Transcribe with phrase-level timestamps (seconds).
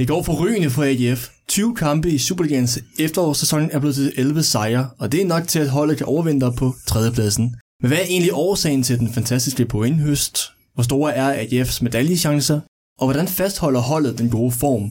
[0.00, 1.28] Det går forrygende for AGF.
[1.48, 5.58] 20 kampe i Superligans efterårssæsonen er blevet til 11 sejre, og det er nok til,
[5.58, 7.56] at holdet kan overvinde på tredjepladsen.
[7.82, 10.38] Men hvad er egentlig årsagen til den fantastiske pointhøst?
[10.74, 12.60] Hvor store er AGF's medaljechancer?
[12.98, 14.90] Og hvordan fastholder holdet den gode form?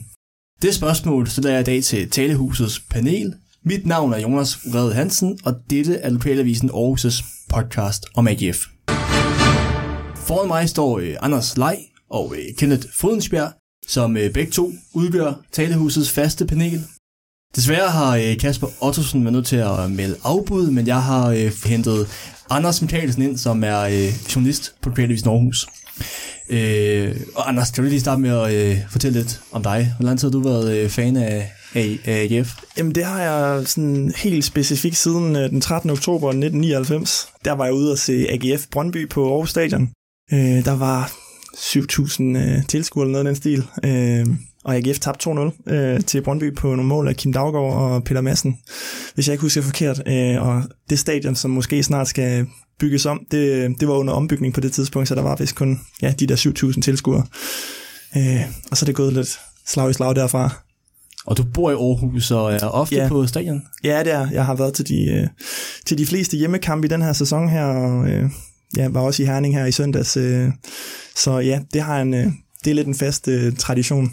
[0.62, 3.34] Det spørgsmål stiller jeg i dag til Talehusets panel.
[3.64, 8.66] Mit navn er Jonas Red Hansen, og dette er Lokalavisen Aarhus' podcast om AGF.
[10.16, 11.78] Foran mig står øh, Anders Lej
[12.10, 13.52] og øh, Kenneth Fodensbjerg,
[13.90, 16.84] som øh, begge to udgør Talehusets faste panel.
[17.56, 21.28] Desværre har øh, Kasper Ottosen været nødt til at øh, melde afbud, men jeg har
[21.30, 22.08] øh, hentet
[22.50, 25.66] Anders Mikkelsen ind, som er øh, journalist på Lokalavisen Aarhus.
[26.50, 29.94] Øh, og Anders, kan du lige starte med at øh, fortælle lidt om dig?
[29.98, 32.54] Hvor lang tid har du været øh, fan af, af, af AGF?
[32.78, 35.90] Jamen det har jeg sådan helt specifikt siden øh, den 13.
[35.90, 37.28] oktober 1999.
[37.44, 39.90] Der var jeg ude at se AGF Brøndby på Aarhus Stadion.
[40.32, 41.12] Øh, der var
[41.56, 43.66] 7.000 øh, tilskuere eller noget af den stil.
[43.84, 48.04] Øh, og AGF tabte 2-0 øh, til Brøndby på nogle mål af Kim Daggaard og
[48.04, 48.58] Peter Madsen,
[49.14, 50.02] hvis jeg ikke husker forkert.
[50.08, 52.46] Øh, og det stadion, som måske snart skal
[52.80, 55.80] bygges om, det, det var under ombygning på det tidspunkt, så der var vist kun
[56.02, 56.36] ja, de der
[56.74, 57.24] 7.000 tilskuere.
[58.16, 58.40] Øh,
[58.70, 60.50] og så er det gået lidt slag i slag derfra.
[61.26, 63.08] Og du bor i Aarhus og er ofte Ja.
[63.08, 63.62] på stadion?
[63.84, 64.28] Ja, det er.
[64.30, 65.26] Jeg har været til de, øh,
[65.86, 68.30] til de fleste hjemmekampe i den her sæson her, og øh,
[68.76, 70.16] ja, var også i Herning her i søndags.
[70.16, 70.48] Øh,
[71.16, 72.26] så ja, det har en, øh,
[72.64, 74.10] det er lidt en fast øh, tradition.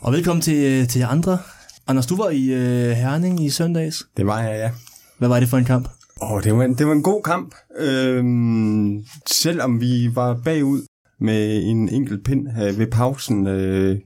[0.00, 1.38] Og velkommen til, øh, til andre.
[1.86, 4.06] Anders, du var i øh, Herning i søndags.
[4.16, 4.70] Det var jeg, ja.
[5.18, 5.88] Hvad var det for en kamp?
[6.22, 7.54] Åh, det var, en, det var en god kamp.
[7.78, 10.82] Øhm, selvom vi var bagud
[11.20, 13.46] med en enkelt pind øh, ved pausen.
[13.46, 13.98] Øh,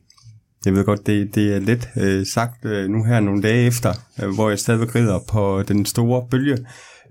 [0.64, 3.92] jeg ved godt, det, det er let øh, sagt øh, nu her nogle dage efter,
[4.22, 6.58] øh, hvor jeg stadig rider på den store bølge.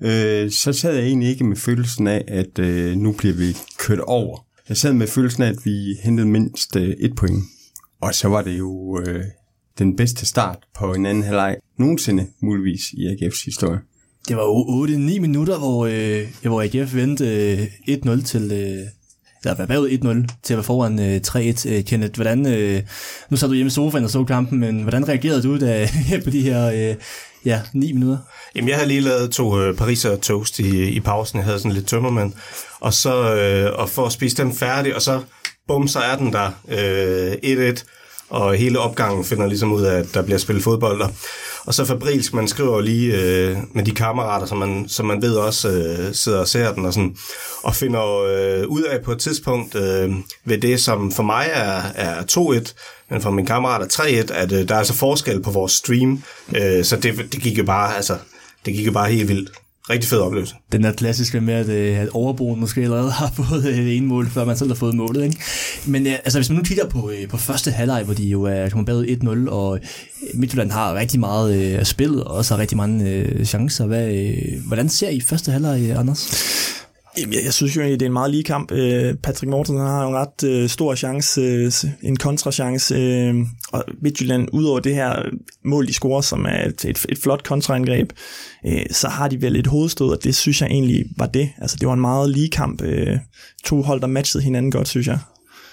[0.01, 3.99] Øh, så sad jeg egentlig ikke med følelsen af, at øh, nu bliver vi kørt
[3.99, 4.45] over.
[4.69, 7.43] Jeg sad med følelsen af, at vi hentede mindst øh, et point.
[8.01, 9.23] Og så var det jo øh,
[9.79, 13.79] den bedste start på en anden halvleg nogensinde, muligvis i AGF's historie.
[14.27, 14.43] Det var
[14.87, 18.51] 8-9 minutter, hvor, øh, hvor AGF vendte øh, 1-0 til...
[18.51, 18.87] Øh,
[19.43, 21.69] eller var bagud 1-0 til at være foran øh, 3-1.
[21.69, 22.45] Øh, Kenneth, hvordan...
[22.45, 22.81] Øh,
[23.29, 25.89] nu sad du hjemme i sofaen og så kampen, men hvordan reagerede du da,
[26.23, 26.95] på de her øh,
[27.45, 28.17] ja, 9 minutter?
[28.55, 31.37] Jamen, jeg havde lige lavet to øh, pariser toast i, i pausen.
[31.37, 32.33] Jeg havde sådan lidt tømmermand.
[32.79, 35.21] Og så øh, og for at spise den færdig, og så
[35.67, 37.83] bum, så er den der øh, 1-1.
[38.31, 41.07] Og hele opgangen finder ligesom ud af, at der bliver spillet fodbold der.
[41.65, 45.35] Og så Fabrilsk, man skriver lige øh, med de kammerater, som man, som man ved
[45.35, 47.15] også øh, sidder og ser den, og, sådan,
[47.63, 50.11] og finder øh, ud af på et tidspunkt øh,
[50.45, 52.73] ved det, som for mig er, er 2-1,
[53.09, 56.23] men for min kammerat er 3-1, at øh, der er altså forskel på vores stream.
[56.55, 58.17] Øh, så det, det gik jo bare, altså,
[58.65, 59.51] det gik jo bare helt vildt.
[59.89, 60.55] Rigtig fed oplevelse.
[60.71, 64.07] Den der klassiske med, at, øh, at overbrugen måske allerede har fået øh, det ene
[64.07, 65.23] mål, før man selv har fået målet.
[65.23, 65.37] Ikke?
[65.87, 68.47] Men øh, altså, hvis man nu kigger på, øh, på første halvleg, hvor de jo
[68.47, 72.53] øh, er kommet bagud 1-0, og øh, Midtjylland har rigtig meget øh, spillet, og også
[72.53, 73.85] har rigtig mange øh, chancer.
[73.85, 76.31] Hvad, øh, hvordan ser I første halvleg, øh, Anders?
[77.17, 78.71] Jamen, jeg, jeg synes jo egentlig, det er en meget lige kamp.
[78.71, 81.71] Øh, Patrick Morten har jo en ret øh, stor chance, øh,
[82.03, 83.35] en kontrachance, øh,
[83.71, 85.15] og Midtjylland, udover det her
[85.65, 88.11] mål, de scorer, som er et, et, et flot kontraangreb,
[88.65, 91.49] øh, så har de vel et hovedstød, og det synes jeg egentlig var det.
[91.61, 92.81] Altså, det var en meget lige kamp.
[92.81, 93.17] Øh,
[93.65, 95.19] to hold, der matchede hinanden godt, synes jeg.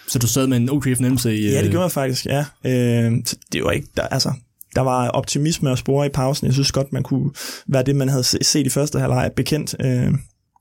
[0.08, 1.46] Så du sad med en okay fornemmelse i...
[1.46, 2.44] Øh, Ja, det gjorde jeg faktisk, ja.
[2.64, 4.32] Øh, så det var ikke, der, altså,
[4.74, 6.46] der var optimisme og spore i pausen.
[6.46, 7.30] Jeg synes godt, man kunne
[7.68, 9.74] være det, man havde se- set i første halvleg bekendt.
[9.84, 10.12] Øh,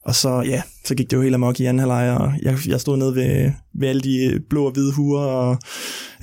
[0.05, 2.81] og så, ja, så gik det jo helt amok i anden halvleg, og jeg, jeg
[2.81, 5.57] stod nede ved, ved alle de blå og hvide huer, og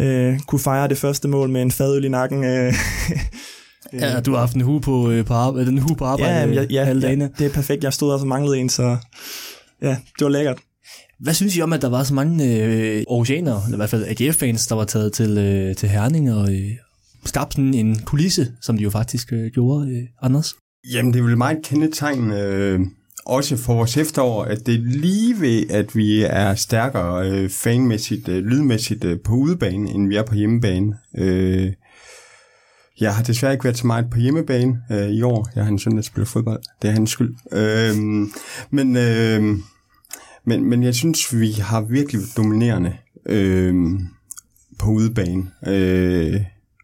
[0.00, 2.44] øh, kunne fejre det første mål med en fadøl i nakken.
[2.44, 2.74] Øh,
[3.92, 6.46] Ja, du har haft en hue på, øh, på arbejde, den hue på arbejde ja,
[6.46, 6.92] øh, ja, ja, ja,
[7.38, 7.84] det er perfekt.
[7.84, 8.96] Jeg stod også og manglede en, så
[9.82, 10.58] ja, det var lækkert.
[11.24, 14.04] Hvad synes I om, at der var så mange øh, Aarhusianere, eller i hvert fald
[14.04, 16.70] AGF-fans, der var taget til, øh, til Herning og øh,
[17.24, 20.54] skabte sådan en kulisse, som de jo faktisk øh, gjorde, øh, Anders?
[20.92, 22.80] Jamen, det er vel meget kendetegn, øh,
[23.26, 28.28] også for vores efterår, at det er lige ved, at vi er stærkere øh, fanmæssigt,
[28.28, 30.96] øh, lydmæssigt øh, på udebane, end vi er på hjemmebane.
[31.18, 31.72] Øh,
[33.00, 35.48] jeg har desværre ikke været så meget på hjemmebane øh, i år.
[35.54, 36.62] Jeg har en søn, der spiller fodbold.
[36.82, 37.34] Det er hans skyld.
[37.52, 37.96] Øh,
[38.70, 39.58] men, øh,
[40.46, 42.96] men, men jeg synes, vi har virkelig været dominerende
[43.26, 43.74] øh,
[44.78, 45.50] på udebane.
[45.66, 46.40] Øh,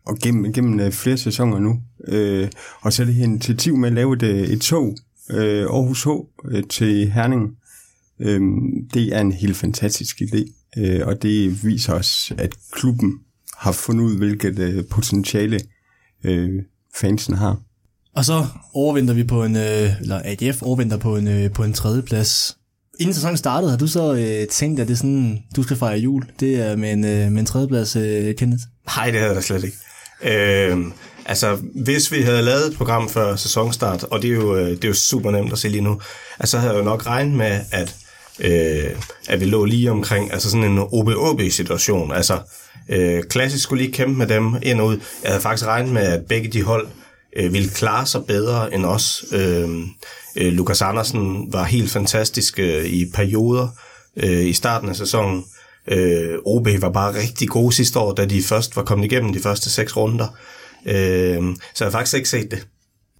[0.06, 1.80] og gennem, gennem øh, flere sæsoner nu.
[2.08, 2.48] Øh,
[2.80, 4.96] og så er det her initiativ med at lave et, øh, et tog,
[5.30, 6.08] øh, Aarhus H,
[6.50, 7.56] øh, til Herning.
[8.20, 8.40] Øh,
[8.94, 13.12] det er en helt fantastisk idé, øh, og det viser os, at klubben
[13.58, 15.60] har fundet ud, hvilket øh, potentiale
[16.24, 16.62] øh,
[17.00, 17.60] fansen har.
[18.16, 21.72] Og så overvinder vi på en, øh, eller AGF overvinder på en, øh, på en
[21.72, 22.56] tredje plads.
[23.00, 25.98] Inden sæsonen startede, har du så øh, tænkt, at det er sådan, du skal fejre
[25.98, 26.24] jul?
[26.40, 28.62] Det er med en, øh, med en tredjeplads, øh, Kenneth?
[28.96, 29.76] Nej, det havde jeg da slet ikke.
[30.22, 30.78] Øh,
[31.26, 34.84] altså, hvis vi havde lavet et program før sæsonstart, og det er jo, øh, det
[34.84, 36.00] er jo super nemt at se lige nu,
[36.38, 37.96] altså, så havde jeg jo nok regnet med, at,
[38.40, 38.90] øh,
[39.28, 42.12] at vi lå lige omkring altså sådan en OB-OB-situation.
[42.12, 42.38] Altså,
[42.88, 45.00] øh, klassisk skulle lige kæmpe med dem ind og ud.
[45.22, 46.86] Jeg havde faktisk regnet med, at begge de hold
[47.36, 49.24] øh, ville klare sig bedre end os.
[49.32, 49.68] Øh,
[50.36, 53.68] øh, Lukas Andersen var helt fantastisk øh, i perioder
[54.16, 55.44] øh, i starten af sæsonen.
[55.88, 59.40] Øh, OB var bare rigtig gode sidste år, da de først var kommet igennem de
[59.40, 60.36] første seks runder.
[60.86, 61.42] Øh,
[61.74, 62.66] så jeg har faktisk ikke set det.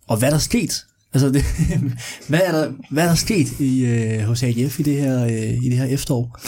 [0.09, 0.85] Og hvad er der sket?
[1.15, 1.45] Altså, det,
[2.29, 5.65] hvad, er der, hvad er der sket i, øh, hos AGF i det her, øh,
[5.65, 6.41] i det her efterår?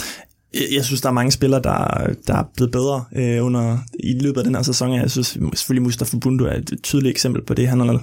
[0.53, 4.19] Jeg, jeg synes, der er mange spillere, der, der er blevet bedre øh, under, i
[4.19, 4.93] løbet af den her sæson.
[4.93, 7.67] Jeg synes selvfølgelig, Mustafa Bundu er et tydeligt eksempel på det.
[7.67, 7.99] Han er,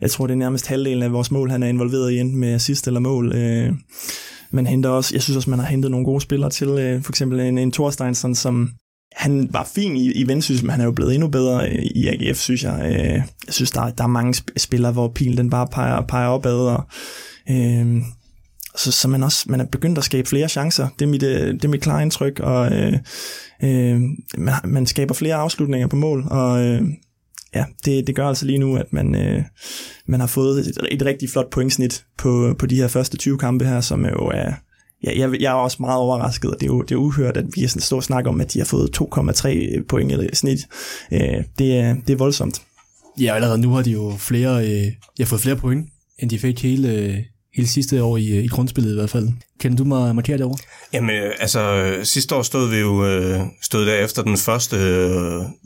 [0.00, 2.54] jeg tror, det er nærmest halvdelen af vores mål, han er involveret i, enten med
[2.54, 3.32] assist eller mål.
[3.32, 3.72] Øh,
[4.50, 7.12] man henter også, jeg synes også, man har hentet nogle gode spillere til, øh, for
[7.12, 8.70] eksempel en, en Thorsteinsson, som
[9.12, 12.08] han var fin i, i Vendsyssel, men han er jo blevet endnu bedre øh, i
[12.08, 12.80] AGF, synes jeg.
[12.84, 16.58] Øh, jeg synes, der, der er mange spillere, hvor pilen den bare peger, peger opad,
[16.58, 16.84] og
[17.50, 18.02] øh,
[18.76, 20.88] så, så man også man er begyndt at skabe flere chancer.
[20.98, 22.92] Det er mit, øh, det er mit klare indtryk, og øh,
[23.62, 24.00] øh,
[24.38, 26.82] man, man skaber flere afslutninger på mål, og øh,
[27.54, 29.42] ja, det, det gør altså lige nu, at man, øh,
[30.06, 33.64] man har fået et, et rigtig flot pointsnit på, på de her første 20 kampe
[33.64, 34.52] her, som jo er,
[35.04, 37.46] ja, jeg, jeg er også meget overrasket, og det er jo det er uhørt, at
[37.54, 40.58] vi er sådan stor snak om, at de har fået 2,3 point i snit.
[41.12, 42.62] Øh, det, er, det er voldsomt.
[43.20, 45.88] Ja, allerede nu har de jo flere, øh, de har fået flere point,
[46.18, 47.18] end de fik hele, øh,
[47.56, 49.28] hele sidste år i, øh, i grundspillet i hvert fald.
[49.60, 50.56] Kan du mig markere det over?
[50.92, 54.76] Jamen, øh, altså, sidste år stod vi jo øh, stod der efter den første,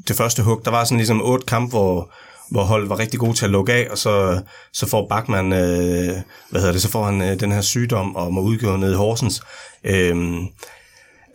[0.09, 0.61] det første hug.
[0.65, 2.13] Der var sådan ligesom otte kampe, hvor,
[2.51, 4.41] hvor hold var rigtig god til at lukke af, og så,
[4.73, 6.17] så får Bachmann, øh,
[6.51, 8.97] hvad hedder det, så får han øh, den her sygdom og må udgå ned i
[8.97, 9.43] Horsens.
[9.85, 10.47] Øhm,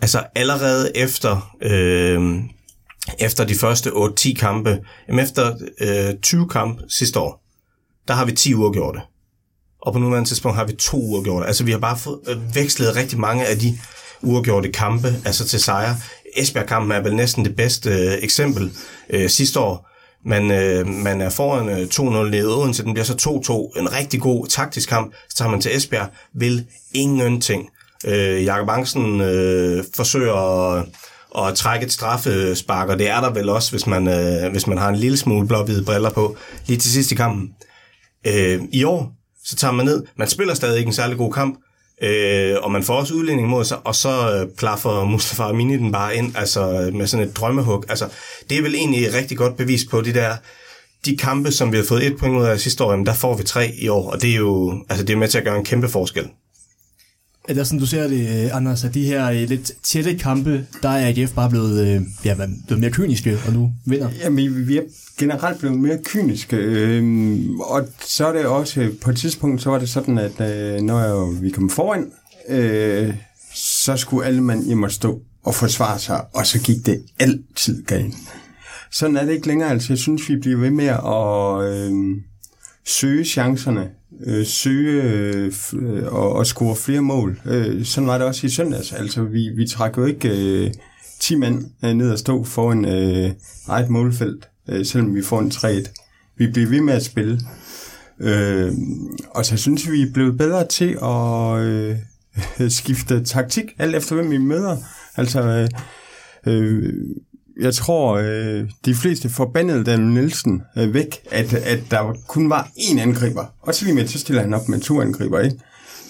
[0.02, 2.36] altså allerede efter, øh,
[3.20, 7.42] efter de første 8-10 kampe, jamen efter øh, 20 kampe sidste år,
[8.08, 9.04] der har vi 10 uger gjort det
[9.86, 11.48] og på nuværende tidspunkt har vi to uafgjorte.
[11.48, 13.80] Altså vi har bare fået øh, vekslet rigtig mange af de
[14.22, 15.98] uafgjorte kampe, altså til sejre.
[16.38, 18.72] Esbjerg-kampen er vel næsten det bedste øh, eksempel
[19.10, 19.90] øh, sidste år.
[20.26, 23.80] Man, øh, man er foran øh, 2-0 nede Odense, den bliver så 2-2.
[23.80, 25.14] En rigtig god taktisk kamp.
[25.30, 27.70] Så tager man til Esbjerg, vil ingenting.
[28.06, 30.34] Øh, Jakob Angsen øh, forsøger
[30.74, 30.86] at,
[31.38, 34.78] at trække et straffespark, og det er der vel også, hvis man, øh, hvis man
[34.78, 36.38] har en lille smule blå-hvide briller på,
[36.68, 37.50] lige til sidst i kampen.
[38.28, 39.12] Øh, I år,
[39.46, 40.04] så tager man ned.
[40.16, 41.60] Man spiller stadig ikke en særlig god kamp,
[42.02, 45.92] øh, og man får også udlænding mod sig, og så øh, plaffer Mustafa Amini den
[45.92, 47.86] bare ind, altså med sådan et drømmehug.
[47.90, 48.10] Altså,
[48.50, 50.36] det er vel egentlig et rigtig godt bevis på det der,
[51.06, 53.38] de kampe, som vi har fået et point ud af sidste år, jamen, der får
[53.38, 55.58] vi tre i år, og det er jo altså, det er med til at gøre
[55.58, 56.30] en kæmpe forskel.
[57.48, 60.66] Er det sådan, du ser det, øh, Anders, at de her øh, lidt tætte kampe,
[60.82, 64.10] der er AGF bare blevet, øh, ja, blevet mere kyniske, og nu vinder?
[64.24, 64.82] Jamen, vi er
[65.18, 69.80] generelt blevet mere kyniske, øh, og så er det også, på et tidspunkt, så var
[69.80, 72.12] det sådan, at øh, når vi kom foran,
[72.50, 73.14] øh,
[73.56, 77.84] så skulle alle mand hjem og stå og forsvare sig, og så gik det altid
[77.84, 78.16] galt.
[78.92, 82.16] Sådan er det ikke længere, altså jeg synes, vi bliver ved med at øh,
[82.86, 83.90] søge chancerne,
[84.26, 85.52] øh, søge øh,
[86.06, 87.42] og, og score flere mål.
[87.46, 88.94] Øh, sådan var det også i søndags.
[88.94, 90.72] Altså, vi, vi trækker jo ikke øh,
[91.20, 93.32] 10 mand øh, ned og stå foran øh,
[93.68, 96.34] eget målfelt, øh, selvom vi får en 3-1.
[96.38, 97.40] Vi bliver ved med at spille.
[98.20, 98.74] Øh,
[99.30, 104.16] og så synes vi, vi er blevet bedre til at øh, skifte taktik, alt efter
[104.16, 104.78] hvem vi møder.
[105.16, 105.70] Altså, øh,
[106.46, 106.94] øh,
[107.60, 112.70] jeg tror, øh, de fleste forbandede Daniel Nielsen øh, væk, at, at der kun var
[112.78, 113.46] én angriber.
[113.62, 115.58] Og så lige med, så stiller han op med to angriber, ikke?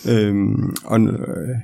[0.10, 1.56] Øhm, og øh,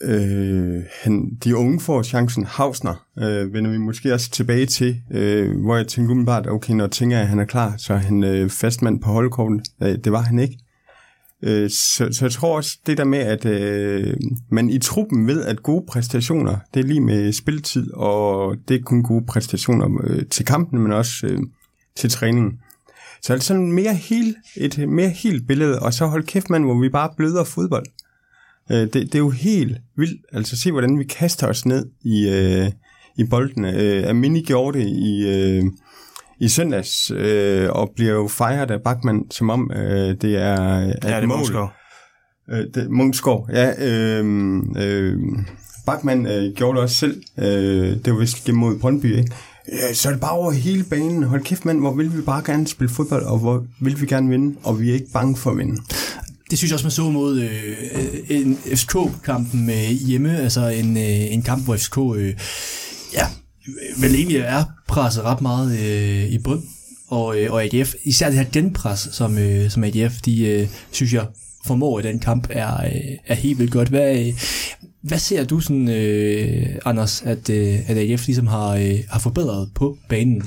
[0.00, 2.44] øh, han, de unge får chancen.
[2.44, 6.84] Hausner øh, vender vi måske også tilbage til, øh, hvor jeg tænker umiddelbart, okay, når
[6.84, 9.64] jeg tænker, at han er klar, så er han øh, fastmand på holdkorten.
[9.82, 10.58] Øh, det var han ikke.
[11.42, 14.14] Øh, så, så jeg tror også det der med, at øh,
[14.50, 18.82] man i truppen ved, at gode præstationer, det er lige med spilletid, og det er
[18.82, 21.38] kun gode præstationer øh, til kampen, men også øh,
[21.96, 22.52] til træningen.
[23.22, 26.80] Så er sådan mere helt, et mere helt billede, og så hold kæft mand, hvor
[26.80, 27.86] vi bare bløder fodbold.
[28.70, 30.20] Øh, det, det er jo helt vildt.
[30.32, 32.70] Altså se, hvordan vi kaster os ned i, øh,
[33.18, 33.72] i boldene.
[33.80, 35.28] Øh, Amini gjorde det i...
[35.28, 35.64] Øh,
[36.40, 40.96] i søndags, øh, og bliver jo fejret af Bachmann, som om øh, det er et
[41.04, 41.70] ja, det er mål.
[42.50, 43.86] Øh, det, Munchsgaard, ja.
[43.86, 45.18] Øh, øh,
[45.86, 47.22] Bachmann øh, gjorde det også selv.
[47.38, 49.30] Øh, det var vist gennem mod Brøndby, ikke?
[49.72, 51.22] Ja, så er det bare over hele banen.
[51.22, 54.28] Hold kæft, mand, hvor vil vi bare gerne spille fodbold, og hvor vil vi gerne
[54.28, 55.82] vinde, og vi er ikke bange for at vinde.
[56.50, 61.32] det synes jeg også, man så mod øh, en FCK-kampen med hjemme, altså en, øh,
[61.34, 62.34] en kamp, hvor FCK øh,
[63.14, 63.26] ja,
[64.00, 66.62] vel egentlig er presset ret meget øh, i bund,
[67.08, 71.12] og, øh, og AGF, især det her genpres, som, øh, som AGF, de øh, synes
[71.12, 71.26] jeg
[71.66, 73.88] formår i den kamp, er, øh, er helt vildt godt.
[73.88, 74.32] Hvad, øh,
[75.02, 79.70] hvad ser du sådan, øh, Anders, at, øh, at AGF ligesom har, øh, har forbedret
[79.74, 80.42] på banen?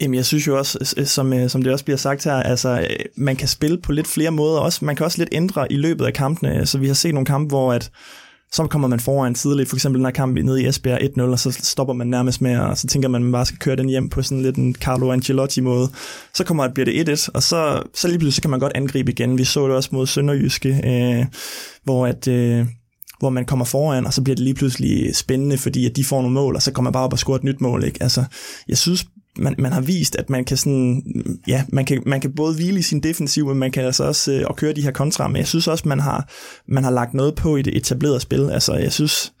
[0.00, 2.96] Jamen, jeg synes jo også, som, øh, som det også bliver sagt her, altså, øh,
[3.16, 4.84] man kan spille på lidt flere måder også.
[4.84, 6.66] Man kan også lidt ændre i løbet af kampene.
[6.66, 7.90] Så vi har set nogle kampe, hvor at,
[8.52, 11.38] så kommer man foran tidligt, for eksempel den her kamp nede i Esbjerg 1-0, og
[11.38, 13.88] så stopper man nærmest med, og så tænker man, at man bare skal køre den
[13.88, 15.90] hjem på sådan lidt en Carlo Ancelotti-måde.
[16.34, 19.12] Så kommer bliver det 1-1, og så, så lige pludselig så kan man godt angribe
[19.12, 19.38] igen.
[19.38, 21.26] Vi så det også mod Sønderjyske, øh,
[21.84, 22.28] hvor at...
[22.28, 22.66] Øh,
[23.18, 26.20] hvor man kommer foran, og så bliver det lige pludselig spændende, fordi at de får
[26.20, 27.84] nogle mål, og så kommer man bare op og scorer et nyt mål.
[27.84, 28.02] Ikke?
[28.02, 28.24] Altså,
[28.68, 29.06] jeg synes,
[29.38, 31.02] man, man har vist, at man kan sådan,
[31.48, 34.32] ja, man kan, man kan både hvile i sin defensiv, men man kan altså også
[34.32, 36.28] øh, og køre de her kontra, men jeg synes også, man har,
[36.68, 38.50] man har lagt noget på i det etablerede spil.
[38.50, 39.32] Altså, jeg synes,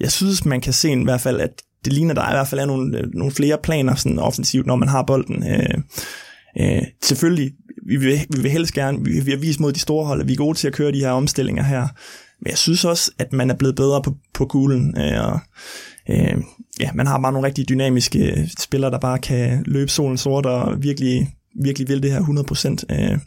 [0.00, 2.60] jeg synes, man kan se i hvert fald, at det ligner, der i hvert fald
[2.60, 5.44] er nogle, øh, nogle flere planer sådan offensivt, når man har bolden.
[5.48, 5.78] Øh,
[6.60, 7.52] øh, selvfølgelig,
[7.86, 10.28] vi vil, vi vil helst gerne, vi, vi har vist mod de store hold, at
[10.28, 11.88] vi er gode til at køre de her omstillinger her,
[12.42, 15.40] men jeg synes også, at man er blevet bedre på, på kuglen, øh, og
[16.10, 16.36] øh,
[16.80, 20.46] ja, man har bare nogle rigtig dynamiske øh, spillere, der bare kan løbe solen sort
[20.46, 22.94] og virkelig, virkelig vil det her 100%.
[22.94, 23.18] Øh.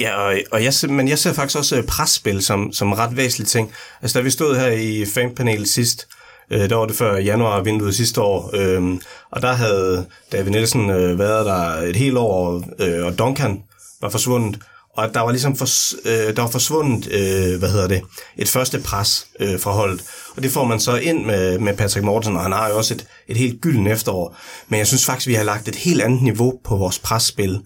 [0.00, 3.48] Ja, og, og jeg, men jeg ser faktisk også øh, presspil som, som ret væsentlig
[3.48, 3.72] ting.
[4.02, 6.08] Altså, da vi stod her i fanpanelet sidst,
[6.50, 9.00] øh, der var det før januar vinduet sidste år, øh,
[9.30, 13.62] og der havde David Nielsen øh, været der et helt år, øh, og Duncan
[14.00, 14.58] var forsvundet,
[14.96, 15.66] og der var ligesom for,
[16.08, 18.02] øh, der var forsvundet, øh, hvad hedder det,
[18.36, 20.02] et første pres øh, fra holdet.
[20.36, 22.94] Og det får man så ind med, med Patrick Mortensen, og han har jo også
[22.94, 24.36] et, et helt gylden efterår.
[24.68, 27.60] Men jeg synes faktisk, vi har lagt et helt andet niveau på vores presspil,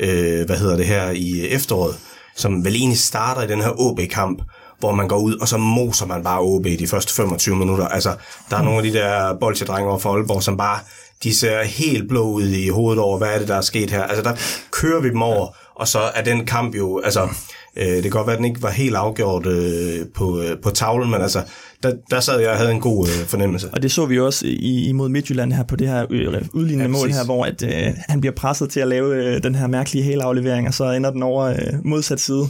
[0.00, 1.96] øh, hvad hedder det her, i efteråret,
[2.36, 4.42] som vel egentlig starter i den her OB-kamp,
[4.78, 7.88] hvor man går ud, og så moser man bare OB de første 25 minutter.
[7.88, 8.14] Altså,
[8.50, 10.78] der er nogle af de der bolsjedrenge over for Aalborg, som bare,
[11.22, 14.02] de ser helt blå ud i hovedet over, hvad er det, der er sket her.
[14.02, 14.36] Altså, der
[14.70, 17.28] kører vi dem over, og så er den kamp jo, altså,
[17.76, 20.70] øh, det kan godt være, at den ikke var helt afgjort øh, på, øh, på
[20.70, 21.42] tavlen, men altså,
[21.82, 23.68] der, der sad jeg og havde en god øh, fornemmelse.
[23.72, 26.04] Og det så vi også i, imod Midtjylland her på det her
[26.52, 29.54] udlignende ja, mål her, hvor at, øh, han bliver presset til at lave øh, den
[29.54, 32.46] her mærkelige helaflevering, og så ender den over øh, modsat side.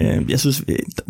[0.00, 0.62] Øh, jeg synes,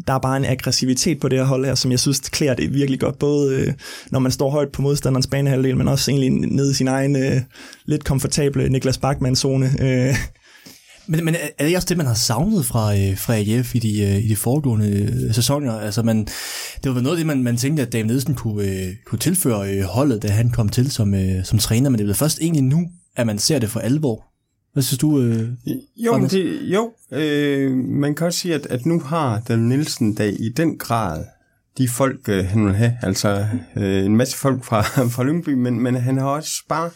[0.06, 2.74] der er bare en aggressivitet på det her hold her, som jeg synes klæder det
[2.74, 3.72] virkelig godt, både øh,
[4.10, 7.40] når man står højt på modstanderens banehalvdel, men også egentlig nede i sin egen øh,
[7.84, 9.82] lidt komfortable Niklas Bachmann-zone.
[9.82, 10.14] Øh,
[11.06, 14.02] men, men er det også det, man har savnet fra, øh, fra AGF i de,
[14.02, 15.80] øh, i de foregående øh, sæsoner?
[15.80, 16.26] Altså man,
[16.84, 20.22] det var noget af det, man, man tænkte, at David Nielsen kunne, kunne tilføre holdet,
[20.22, 22.86] da han kom til som, som træner, men det er først egentlig nu,
[23.16, 24.24] at man ser det for alvor.
[24.72, 25.20] Hvad synes du?
[25.20, 25.48] Øh,
[25.96, 30.28] jo, det, jo øh, man kan også sige, at, at nu har David Nielsen da
[30.28, 31.24] i den grad
[31.78, 32.98] de folk, øh, han vil have.
[33.02, 33.46] Altså
[33.76, 34.82] øh, en masse folk fra,
[35.14, 36.90] fra Lyngby, men, men han har også bare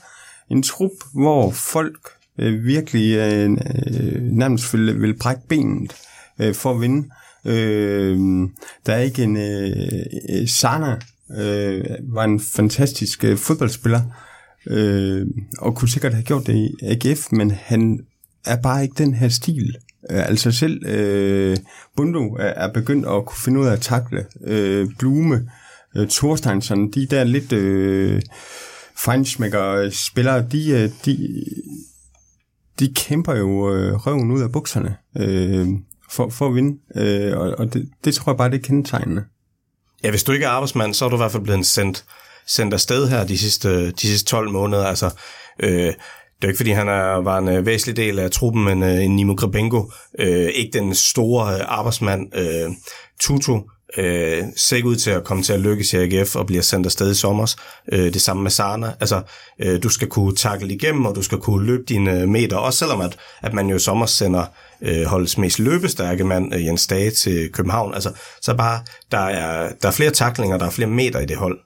[0.50, 2.08] en trup, hvor folk
[2.40, 5.92] øh, virkelig øh, øh, nærmest vil, vil brække benet
[6.40, 7.08] øh, for at vinde.
[7.44, 8.18] Øh,
[8.86, 9.36] der er ikke en...
[9.36, 10.98] Øh, Sana
[11.38, 14.00] øh, var en fantastisk øh, fodboldspiller,
[14.66, 15.26] øh,
[15.58, 18.00] og kunne sikkert have gjort det i AGF, men han
[18.46, 19.76] er bare ikke den her stil.
[20.10, 21.56] Øh, altså selv øh,
[21.96, 24.26] Bundo er, er begyndt at kunne finde ud af at takle.
[24.44, 25.50] Øh, Blume,
[25.96, 27.52] øh, Thorsteinsson, de der lidt...
[27.52, 28.22] Øh,
[29.04, 31.44] Feinschmecker-spillere, de, øh, de,
[32.80, 35.68] de kæmper jo øh, røven ud af bukserne øh,
[36.10, 39.24] for, for at vinde, øh, og, og det, det tror jeg bare, det er kendetegnende.
[40.04, 42.04] Ja, hvis du ikke er arbejdsmand, så er du i hvert fald blevet sendt,
[42.46, 44.86] sendt afsted her de sidste, de sidste 12 måneder.
[44.86, 45.10] Altså,
[45.62, 45.92] øh,
[46.40, 48.98] det er ikke, fordi han er, var en øh, væsentlig del af truppen, men øh,
[48.98, 49.84] Nimo Grabengo,
[50.18, 52.36] øh, ikke den store øh, arbejdsmand.
[52.36, 52.70] Øh,
[53.20, 53.60] Tutu
[53.96, 56.86] øh, ser ikke ud til at komme til at lykkes i AGF og bliver sendt
[56.86, 57.54] afsted i sommer.
[57.92, 58.92] Øh, det samme med Sarna.
[59.00, 59.22] Altså,
[59.60, 62.78] øh, du skal kunne takle igennem, og du skal kunne løbe dine øh, meter, også
[62.78, 64.44] selvom at, at man jo i sommer sender
[64.82, 67.94] øh, holdets mest løbestærke mand, øh, Jens Dage, til København.
[67.94, 68.80] Altså, så bare,
[69.10, 71.58] der er, der er flere taklinger, der er flere meter i det hold.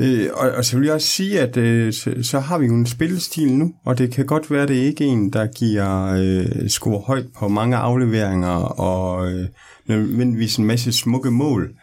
[0.00, 2.74] Øh, og, og så vil jeg også sige, at øh, så, så har vi jo
[2.74, 6.68] en spillestil nu, og det kan godt være, det det ikke en, der giver øh,
[6.68, 9.48] score højt på mange afleveringer og øh,
[9.86, 11.74] nødvendigvis en masse smukke mål.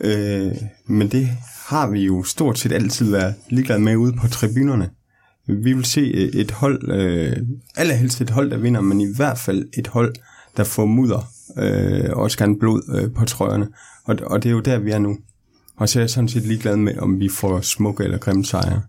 [0.00, 0.52] Øh,
[0.86, 1.28] men det
[1.66, 4.90] har vi jo stort set altid været ligeglade med ude på tribunerne.
[5.46, 7.36] Vi vil se øh, et hold, øh,
[7.76, 10.14] allerhelst et hold, der vinder, men i hvert fald et hold,
[10.56, 13.68] der får mudder øh, og også gerne blod øh, på trøjerne.
[14.04, 15.18] Og, og det er jo der, vi er nu.
[15.76, 18.82] Og så er jeg sådan set ligeglad med, om vi får smukke eller grimme sejre.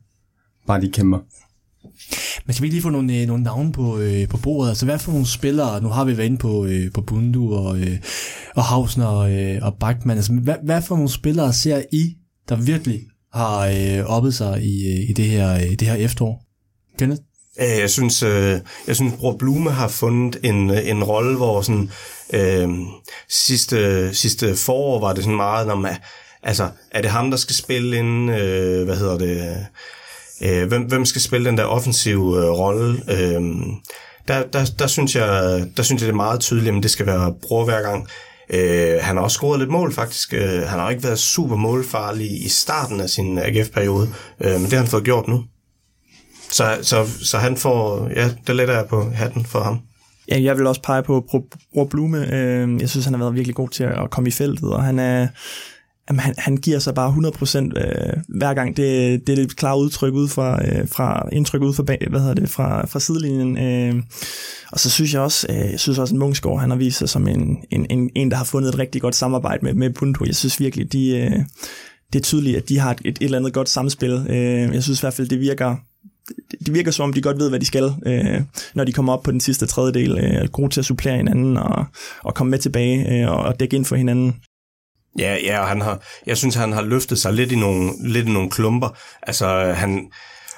[0.67, 1.19] Bare de kæmper.
[2.45, 4.69] Men skal vi lige få nogle, øh, nogle navne på, øh, på bordet?
[4.69, 7.79] Altså hvad for nogle spillere, nu har vi været inde på, øh, på Bundu og,
[7.79, 7.97] øh,
[8.55, 12.15] og Hausner øh, og Bachmann, altså hvad, hvad for nogle spillere ser I,
[12.49, 13.01] der virkelig
[13.33, 16.45] har øh, oppet sig i, øh, i det, her, øh, det her efterår?
[16.99, 17.21] Kenneth?
[17.59, 21.89] Øh, jeg synes, øh, jeg synes, Bror Blume har fundet en, en rolle, hvor sådan,
[22.33, 22.69] øh,
[23.29, 25.95] sidste, sidste forår var det sådan meget, når man,
[26.43, 29.65] altså, er det ham, der skal spille ind, øh, hvad hedder det,
[30.43, 33.01] øh, hvem, hvem skal spille den der offensive øh, rolle?
[33.09, 33.41] Øh,
[34.27, 37.05] der, der, der, synes jeg, der synes jeg, det er meget tydeligt, at det skal
[37.05, 38.07] være Bror hver gang.
[38.53, 40.33] Øh, han har også scoret lidt mål, faktisk.
[40.33, 44.09] Øh, han har ikke været super målfarlig i starten af sin øh, AGF-periode,
[44.41, 45.43] øh, men det har han fået gjort nu.
[46.51, 49.79] Så, så, så han får, ja, det letter jeg på hatten for ham.
[50.29, 51.25] Ja, jeg vil også pege på
[51.73, 52.33] Bror Blume.
[52.33, 54.99] Øh, Jeg synes, han har været virkelig god til at komme i feltet, og han
[54.99, 55.27] er...
[56.09, 58.77] Jamen, han, han giver sig bare 100% øh, hver gang.
[58.77, 62.19] Det, det er et klart udtryk ud fra, øh, fra indtryk ud fra, bag, hvad
[62.19, 63.57] hedder det, fra, fra sidelinjen.
[63.57, 64.03] Øh,
[64.71, 67.09] og så synes jeg også, øh, jeg synes også, at Mungsgaard, han har vist sig
[67.09, 70.25] som en, en, en, en, der har fundet et rigtig godt samarbejde med, med Punto.
[70.25, 71.31] Jeg synes virkelig, de, øh,
[72.13, 74.25] det er tydeligt, at de har et, et eller andet godt samspil.
[74.29, 75.75] Øh, jeg synes i hvert fald, det virker
[76.65, 78.41] det virker som om, de godt ved, hvad de skal, øh,
[78.75, 80.17] når de kommer op på den sidste tredjedel.
[80.17, 81.85] Øh, gode til at supplere hinanden og,
[82.23, 84.35] og komme med tilbage øh, og dække ind for hinanden.
[85.19, 88.27] Ja, ja, og han har, jeg synes, han har løftet sig lidt i nogle, lidt
[88.27, 88.97] i nogle klumper.
[89.27, 90.11] Altså, han,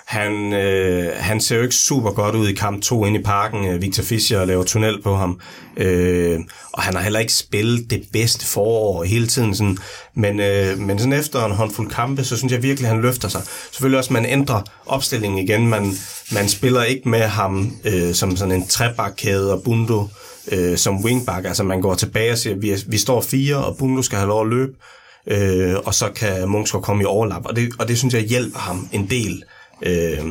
[0.05, 3.67] han, øh, han ser jo ikke super godt ud i kamp 2 ind i parken.
[3.67, 5.39] Øh, Victor Fischer laver tunnel på ham.
[5.77, 6.39] Øh,
[6.73, 9.55] og han har heller ikke spillet det bedste forår hele tiden.
[9.55, 9.77] Sådan.
[10.15, 13.27] Men, øh, men sådan efter en håndfuld kampe, så synes jeg virkelig, at han løfter
[13.27, 13.41] sig.
[13.71, 15.67] Selvfølgelig også, man ændrer opstillingen igen.
[15.67, 15.93] Man,
[16.31, 20.07] man spiller ikke med ham øh, som sådan en trebakkæde og Bundo
[20.51, 21.45] øh, som wingback.
[21.45, 24.41] Altså man går tilbage og siger, vi, vi står fire, og Bundo skal have lov
[24.41, 24.73] at løbe.
[25.27, 27.45] Øh, og så kan Munchsgaard komme i overlap.
[27.45, 29.43] Og det, og det synes jeg hjælper ham en del.
[29.81, 30.25] Øh,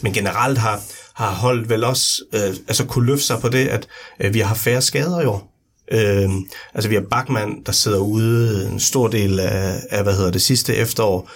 [0.00, 0.80] men generelt har,
[1.14, 3.88] har holdt vel også øh, altså kunne løfte sig på det, at
[4.20, 5.50] øh, vi har færre skader i år.
[5.92, 6.30] Øh,
[6.74, 10.42] altså vi har Bachmann, der sidder ude en stor del af, af hvad hedder det,
[10.42, 11.30] sidste efterår.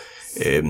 [0.46, 0.64] Øh,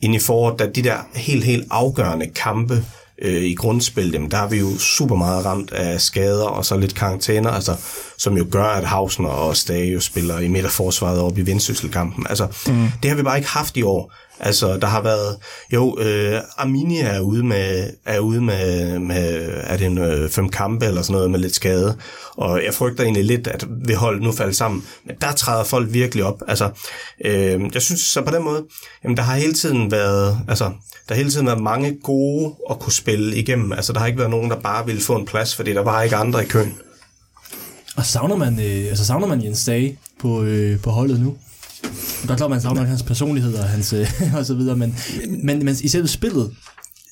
[0.00, 2.84] ind i foråret, da de der helt, helt afgørende kampe
[3.22, 6.76] øh, i grundspil, jamen, der er vi jo super meget ramt af skader og så
[6.76, 7.76] lidt karantæner, altså,
[8.18, 12.26] som jo gør, at Hausner og Stage jo spiller i midterforsvaret op i vindsysselkampen.
[12.28, 12.88] Altså, mm.
[13.02, 14.12] det har vi bare ikke haft i år.
[14.40, 15.36] Altså, der har været...
[15.72, 20.48] Jo, øh, Arminia er ude med, er ude med, med er det en øh, fem
[20.48, 21.96] kampe eller sådan noget med lidt skade.
[22.36, 24.84] Og jeg frygter egentlig lidt, at vi holdet nu falder sammen.
[25.04, 26.42] Men der træder folk virkelig op.
[26.48, 26.70] Altså,
[27.24, 28.64] øh, jeg synes så på den måde,
[29.04, 30.38] jamen, der har hele tiden været...
[30.48, 30.64] Altså,
[31.08, 33.72] der har hele tiden været mange gode at kunne spille igennem.
[33.72, 36.02] Altså, der har ikke været nogen, der bare ville få en plads, fordi der var
[36.02, 36.78] ikke andre i køen.
[37.96, 41.36] Og savner man, øh, altså savner man Jens Dage på, øh, på holdet nu?
[42.26, 44.96] Godt klart, man savner hans personlighed og, hans, øh, og så videre, men,
[45.28, 46.50] men, men i selve spillet,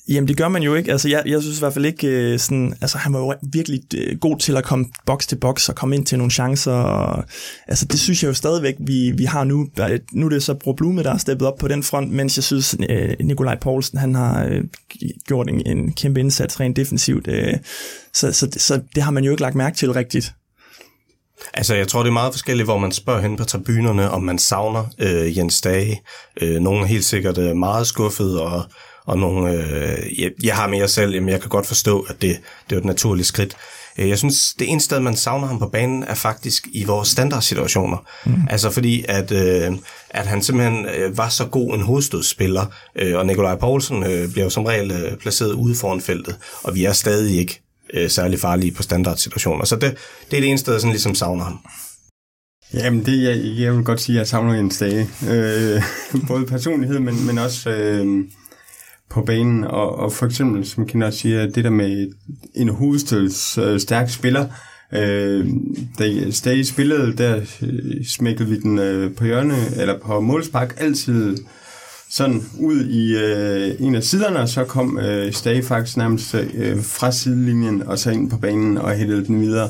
[0.09, 0.91] Jamen det gør man jo ikke.
[0.91, 3.81] Altså jeg, jeg synes i hvert fald ikke øh, sådan, altså han var jo virkelig
[3.97, 6.71] øh, god til at komme boks til boks og komme ind til nogle chancer.
[6.71, 7.25] Og,
[7.67, 9.67] altså det synes jeg jo stadigvæk, vi, vi har nu.
[10.11, 12.43] Nu er det så Bro Blume, der har steppet op på den front, mens jeg
[12.43, 14.63] synes, øh, Nikolaj Poulsen, han har øh,
[15.27, 17.27] gjort en, en kæmpe indsats rent defensivt.
[17.27, 17.53] Øh,
[18.13, 20.33] så, så, så det har man jo ikke lagt mærke til rigtigt.
[21.53, 24.39] Altså, jeg tror, det er meget forskelligt, hvor man spørger hen på tribunerne, om man
[24.39, 26.01] savner øh, Jens Dage.
[26.41, 28.63] Øh, nogle er helt sikkert øh, meget skuffet, og,
[29.05, 32.39] og nogle, øh, jeg, jeg har mere selv, jamen jeg kan godt forstå, at det,
[32.69, 33.55] det er et naturligt skridt.
[33.97, 37.07] Øh, Jeg synes, det eneste sted, man savner ham på banen, er faktisk i vores
[37.07, 37.97] standardsituationer.
[38.25, 38.33] Mm.
[38.49, 39.71] Altså fordi, at, øh,
[40.09, 44.43] at han simpelthen øh, var så god en hovedstødsspiller, øh, og Nikolaj Poulsen øh, bliver
[44.43, 47.61] jo som regel øh, placeret ude foran feltet, og vi er stadig ikke
[47.93, 49.65] øh, særlig farlige på standardsituationer.
[49.65, 49.97] Så det,
[50.31, 51.59] det er det eneste, der sådan ligesom savner ham.
[52.73, 55.09] Jamen, det, jeg, jeg vil godt sige, at jeg savner en stage.
[55.29, 55.81] Øh,
[56.27, 58.25] både personlighed, men, men også øh,
[59.09, 59.63] på banen.
[59.63, 62.11] Og, og for eksempel, som Kinder siger, det der med
[62.55, 64.47] en hovedstøds øh, stærk spiller.
[64.93, 65.47] Øh,
[65.99, 71.37] da Stage spillede, der øh, smækkede vi den øh, på hjørne, eller på målspark, altid
[72.09, 76.83] sådan ud i øh, en af siderne, og så kom øh, Stage faktisk nærmest øh,
[76.83, 79.69] fra sidelinjen og så ind på banen og hældte den videre.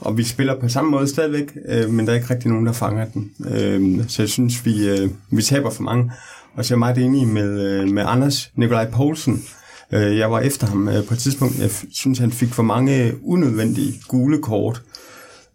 [0.00, 2.72] Og vi spiller på samme måde stadigvæk, øh, men der er ikke rigtig nogen, der
[2.72, 3.30] fanger den.
[3.50, 6.12] Øh, så jeg synes, vi, øh, vi taber for mange.
[6.54, 9.44] Og så er jeg meget enig med, øh, med Anders Nikolaj Poulsen.
[9.92, 11.58] Øh, jeg var efter ham øh, på et tidspunkt.
[11.58, 14.82] Jeg synes, han fik for mange unødvendige gule kort,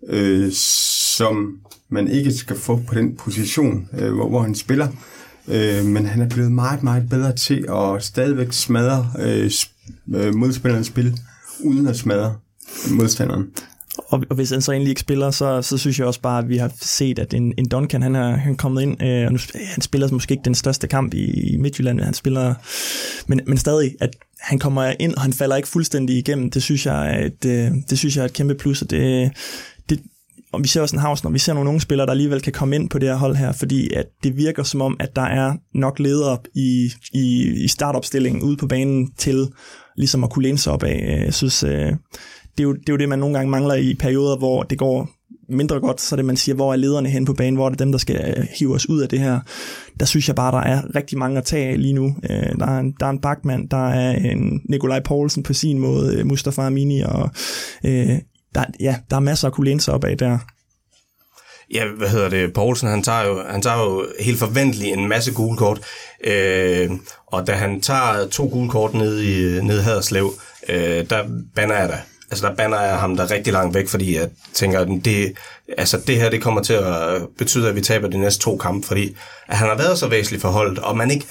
[0.07, 0.51] øh,
[1.17, 4.87] som man ikke skal få på den position, øh, hvor, hvor han spiller.
[5.47, 10.35] Øh, men han er blevet meget, meget bedre til at stadigvæk smadre øh, sp- øh,
[10.35, 11.19] modspillerens spil,
[11.63, 12.35] uden at smadre
[12.91, 13.45] modstanderen.
[13.97, 16.49] Og, og hvis han så egentlig ikke spiller, så, så synes jeg også bare, at
[16.49, 19.31] vi har set, at en, en Duncan, han er, han er kommet ind, øh, og
[19.31, 22.53] nu, han spiller måske ikke den største kamp i, i Midtjylland, men han spiller,
[23.27, 26.51] men, men stadig, at han kommer ind, og han falder ikke fuldstændig igennem.
[26.51, 29.31] Det synes jeg at, øh, det synes jeg er et kæmpe plus, og det,
[30.53, 32.53] og vi ser også en havs, når vi ser nogle unge spillere, der alligevel kan
[32.53, 35.21] komme ind på det her hold her, fordi at det virker som om, at der
[35.21, 39.47] er nok ledere i, i, i startopstillingen ude på banen til
[39.97, 41.23] ligesom at kunne læne sig op af.
[41.25, 43.93] Jeg synes, øh, det, er jo, det er jo det, man nogle gange mangler i
[43.93, 45.09] perioder, hvor det går
[45.49, 47.79] mindre godt, så det man siger, hvor er lederne hen på banen, hvor er det
[47.79, 49.39] dem, der skal øh, hive os ud af det her.
[49.99, 52.15] Der synes jeg bare, der er rigtig mange at tage af lige nu.
[52.29, 55.79] Øh, der, er en, der er en Bachmann, der er en Nikolaj Poulsen på sin
[55.79, 57.29] måde, øh, Mustafa Amini, og
[58.55, 60.37] der, ja, der er masser at kunne læne sig op af der.
[61.73, 62.53] Ja, hvad hedder det?
[62.53, 65.81] Poulsen, han tager jo, han tager jo helt forventeligt en masse gule kort.
[66.23, 66.91] Øh,
[67.27, 70.33] og da han tager to gule kort ned i ned i Haderslev,
[70.69, 71.23] øh, der
[71.55, 74.79] banner jeg da altså der banner jeg ham der rigtig langt væk, fordi jeg tænker,
[74.79, 75.33] at det,
[75.77, 78.87] altså det her det kommer til at betyde, at vi taber de næste to kampe,
[78.87, 79.15] fordi
[79.47, 81.25] at han har været så væsentligt forholdt, og man ikke,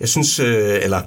[0.00, 1.00] jeg synes, øh, eller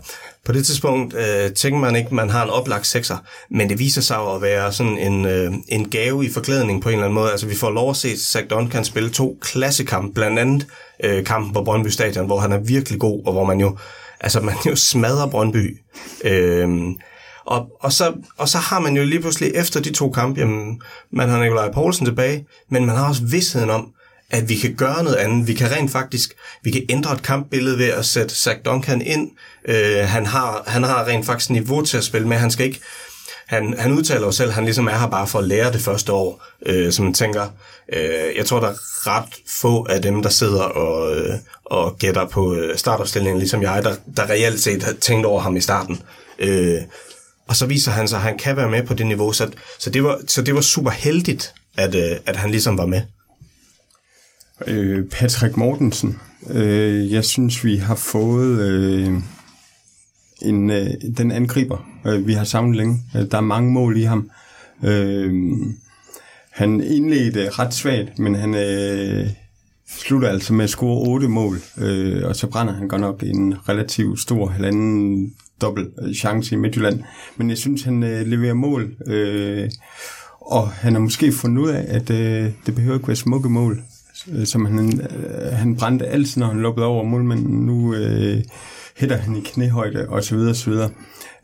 [0.45, 3.17] på det tidspunkt øh, tænker man ikke, at man har en oplagt sekser,
[3.49, 6.93] men det viser sig at være sådan en, øh, en gave i forklædning på en
[6.93, 7.31] eller anden måde.
[7.31, 10.67] Altså vi får lov at se Zach Duncan spille to klassekampe, blandt andet
[11.03, 13.77] øh, kampen på Brøndby Stadion, hvor han er virkelig god, og hvor man jo,
[14.19, 15.77] altså man jo smadrer Brøndby.
[16.23, 16.69] Øh,
[17.45, 20.81] og, og, så, og så har man jo lige pludselig efter de to kampe, jamen,
[21.11, 23.91] man har Nikolaj Poulsen tilbage, men man har også vidsheden om,
[24.31, 25.47] at vi kan gøre noget andet.
[25.47, 26.33] Vi kan rent faktisk,
[26.63, 29.31] vi kan ændre et kampbillede ved at sætte Zach Duncan ind.
[29.67, 32.37] Øh, han, har, han har rent faktisk niveau til at spille med.
[32.37, 32.79] Han skal ikke,
[33.47, 35.81] han, han udtaler jo selv, at han ligesom er her bare for at lære det
[35.81, 37.47] første år, øh, som man tænker,
[37.93, 41.33] øh, jeg tror, der er ret få af dem, der sidder og, øh,
[41.65, 45.55] og gætter på øh, startopstillingen, ligesom jeg, der, der reelt set har tænkt over ham
[45.55, 46.01] i starten.
[46.39, 46.81] Øh,
[47.47, 49.31] og så viser han sig, at han kan være med på det niveau.
[49.31, 52.85] Så, så, det, var, så det var super heldigt, at, øh, at han ligesom var
[52.85, 53.01] med.
[54.67, 56.19] Øh, Patrick Mortensen.
[56.49, 59.13] Øh, jeg synes, vi har fået øh,
[60.41, 60.87] en, øh,
[61.17, 63.01] den angriber, øh, vi har savnet længe.
[63.15, 64.29] Øh, der er mange mål i ham.
[64.83, 65.33] Øh,
[66.51, 69.29] han indledte øh, ret svagt, men han øh,
[69.87, 73.69] slutter altså med at score otte mål, øh, og så brænder han godt nok en
[73.69, 77.03] relativt stor halvanden dobbelt øh, chance i Midtjylland.
[77.37, 79.69] Men jeg synes, han øh, leverer mål, øh,
[80.41, 83.83] og han har måske fundet ud af, at øh, det behøver ikke være smukke mål,
[84.31, 87.65] Øh, som han, øh, han brændte altid, når han lukkede over målmanden.
[87.65, 88.43] Nu øh,
[88.97, 90.89] hætter han i knæhøjde, og så videre, så videre.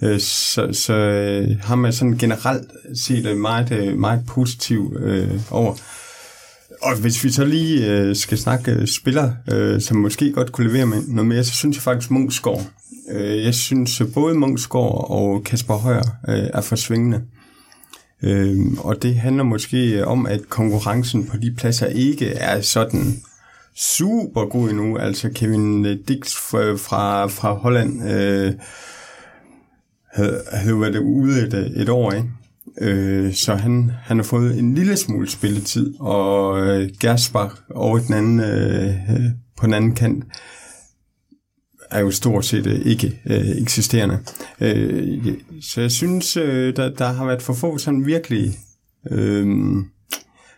[0.01, 5.75] Øh, så, så øh, ham er sådan generelt set øh, meget, meget positiv øh, over.
[6.81, 10.67] Og hvis vi så lige øh, skal snakke spiller, spillere, øh, som måske godt kunne
[10.67, 12.65] levere med noget mere, så synes jeg faktisk Munchsgaard.
[13.11, 17.17] Øh, jeg synes både Munchsgaard og Kasper Højer øh, er forsvingende.
[17.17, 17.40] Øh,
[18.23, 23.21] Øh, og det handler måske om, at konkurrencen på de pladser ikke er sådan
[23.75, 24.97] super god endnu.
[24.97, 28.53] Altså Kevin Dix fra, fra Holland øh,
[30.13, 32.29] havde, havde været ude et, et år, ikke?
[32.81, 38.13] Øh, så han, han har fået en lille smule spilletid, og øh, Gersbach over den
[38.13, 40.23] anden, øh, på den anden kant
[41.91, 44.19] er jo stort set øh, ikke øh, eksisterende.
[44.61, 48.57] Øh, så jeg synes, øh, der, der har været for få sådan virkelig
[49.11, 49.47] øh,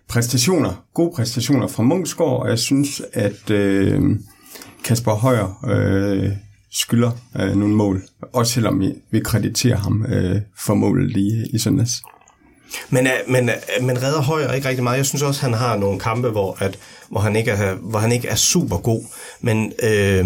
[0.10, 4.02] præstationer, gode præstationer fra Munchsgaard, og jeg synes, at øh,
[4.84, 6.32] Kasper Højer øh,
[6.72, 11.46] skylder øh, nogle mål, også selvom vi, vi krediterer ham øh, for målet lige øh,
[11.54, 11.92] i søndags.
[12.90, 14.98] Men, øh, men, øh, men redder Højer ikke rigtig meget.
[14.98, 18.12] Jeg synes også, han har nogle kampe, hvor, at, hvor, han, ikke er, hvor han
[18.12, 19.04] ikke er super god.
[19.42, 20.26] Men øh,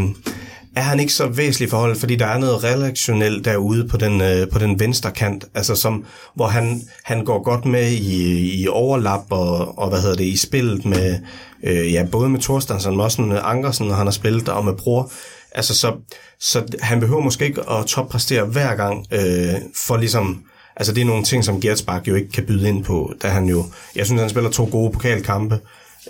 [0.77, 4.49] er han ikke så væsentlig forhold, fordi der er noget relationelt derude på den, øh,
[4.49, 9.25] på den venstre kant, altså som, hvor han, han går godt med i, i overlap
[9.29, 11.19] og, og hvad hedder det, i spillet med,
[11.63, 14.73] øh, ja, både med Thorstensen, men også med Ankersen, når han har spillet, og med
[14.73, 15.11] Bror.
[15.51, 15.93] Altså, så,
[16.39, 20.43] så han behøver måske ikke at toppræstere hver gang, øh, for ligesom,
[20.75, 23.45] altså det er nogle ting, som Gertsbak jo ikke kan byde ind på, da han
[23.45, 25.59] jo, jeg synes, han spiller to gode pokalkampe,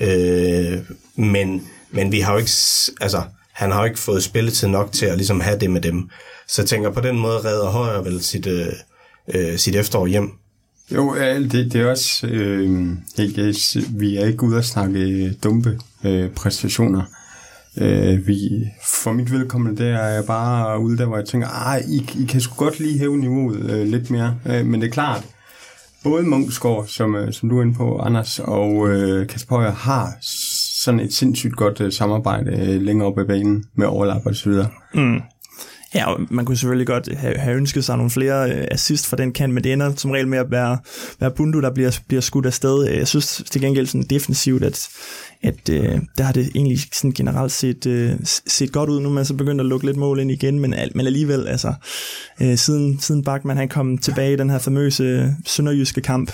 [0.02, 0.78] øh,
[1.16, 2.52] men, men vi har jo ikke,
[3.02, 3.22] altså,
[3.58, 6.10] han har jo ikke fået spilletid nok til at ligesom have det med dem.
[6.48, 8.68] Så jeg tænker, på den måde redder Højer vel sit, øh,
[9.36, 10.32] øh, sit efterår hjem.
[10.92, 12.28] Jo, det, det er også...
[12.28, 13.56] Øh, ikke,
[13.90, 17.02] vi er ikke ude at snakke øh, dumpe øh, præstationer.
[17.78, 18.66] Øh, vi,
[19.02, 22.26] for mit vedkommende, der er jeg bare ude der, hvor jeg tænker, ah, I, I
[22.26, 24.36] kan sgu godt lige hæve niveauet øh, lidt mere.
[24.46, 25.24] Øh, men det er klart,
[26.04, 30.14] både Munchsgaard, som, øh, som du er inde på, Anders, og øh, Kasper Højer har
[30.88, 34.50] sådan et sindssygt godt uh, samarbejde øh, længere op i banen med overlap og så
[34.50, 34.68] videre.
[34.94, 35.22] Mm.
[35.96, 39.18] Ja, og man kunne selvfølgelig godt have, have ønsket sig nogle flere øh, assist fra
[39.18, 40.78] den kant, men det ender som regel med at være,
[41.20, 42.88] være Bundu, der bliver, bliver skudt afsted.
[42.88, 44.88] Øh, jeg synes til gengæld sådan defensivt, at,
[45.44, 48.14] at øh, der har det egentlig sådan generelt set, øh,
[48.48, 49.00] set godt ud.
[49.00, 51.74] Nu er man så begyndt at lukke lidt mål ind igen, men, men alligevel, altså,
[52.42, 56.32] øh, siden, siden Bachmann han kom tilbage i den her famøse øh, sønderjyske kamp,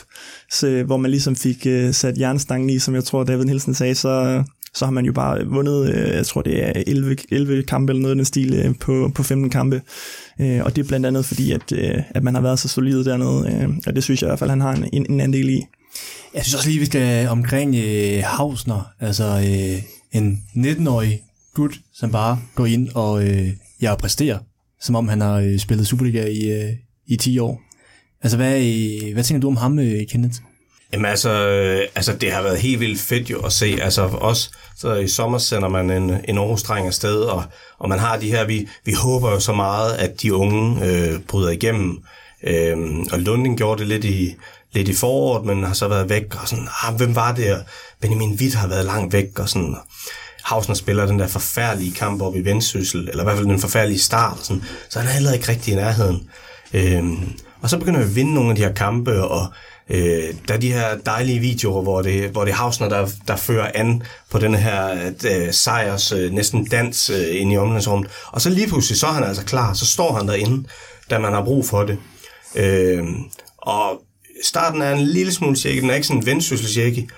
[0.52, 3.74] så, øh, hvor man ligesom fik øh, sat jernstangen i, som jeg tror David Nielsen
[3.74, 4.44] sagde, så,
[4.76, 8.02] så har man jo bare vundet, øh, jeg tror det er 11, 11 kampe eller
[8.02, 9.82] noget i den stil øh, på, på 15 kampe.
[10.42, 11.72] Øh, og det er blandt andet fordi, at,
[12.10, 14.62] at man har været så solid dernede, og det synes jeg i hvert fald, han
[14.62, 15.66] har en, en, andel anden i.
[16.34, 19.84] Jeg synes også lige, vi skal omkring øh, Hausner, altså øh,
[20.22, 21.22] en 19-årig
[21.54, 23.50] gut, som bare går ind og øh,
[23.82, 24.40] jeg præsterer,
[24.82, 26.70] som om han har øh, spillet Superliga i, øh,
[27.08, 27.62] i 10 år.
[28.22, 30.40] Altså, hvad, øh, hvad tænker du om ham, øh, Kenneth?
[30.94, 33.78] Jamen altså, øh, altså, det har været helt vildt fedt jo at se.
[33.82, 37.44] Altså også, så i sommer sender man en, en Aarhus-dreng afsted, og,
[37.80, 41.20] og man har de her, vi, vi håber jo så meget, at de unge øh,
[41.20, 42.00] bryder igennem.
[42.44, 44.36] Øhm, og Lunding gjorde det lidt i,
[44.74, 47.54] lidt i foråret, men har så været væk, og sådan, ah, hvem var det?
[47.54, 47.62] Og
[48.02, 49.76] Benjamin Witt har været langt væk, og sådan,
[50.44, 54.00] Hausner spiller den der forfærdelige kamp op i Vendsyssel, eller i hvert fald den forfærdelige
[54.00, 56.30] start, og sådan, så han er heller ikke rigtig i nærheden.
[56.74, 59.48] Øhm, og så begynder vi at vinde nogle af de her kampe, og
[59.90, 63.36] Øh, der er de her dejlige videoer, hvor det, hvor det er Hausner, der, der
[63.36, 68.12] fører an på den her øh, sejrs øh, næsten dans øh, ind i omklædningsrummet.
[68.28, 70.68] Og så lige pludselig, så er han altså klar, så står han derinde,
[71.10, 71.98] da man har brug for det.
[72.56, 73.04] Øh,
[73.58, 74.02] og
[74.44, 77.10] starten er en lille smule shaky, den er ikke sådan en vendsyssel shaky.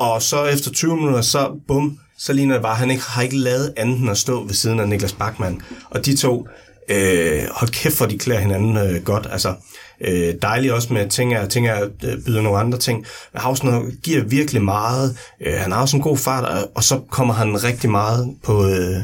[0.00, 3.22] Og så efter 20 minutter, så bum, så ligner det bare, at han ikke, har
[3.22, 5.62] ikke lavet andet end at stå ved siden af Niklas Bachmann.
[5.90, 6.48] Og de to,
[6.88, 9.28] øh, hold kæft, for de klæder hinanden øh, godt.
[9.32, 9.54] Altså,
[10.00, 11.88] øh, dejligt også med ting, jeg tænker, jeg
[12.26, 13.06] byder nogle andre ting.
[13.34, 15.16] Hausner giver virkelig meget.
[15.40, 18.66] Øh, han har også en god fart, og, og så kommer han rigtig meget på,
[18.66, 18.96] øh,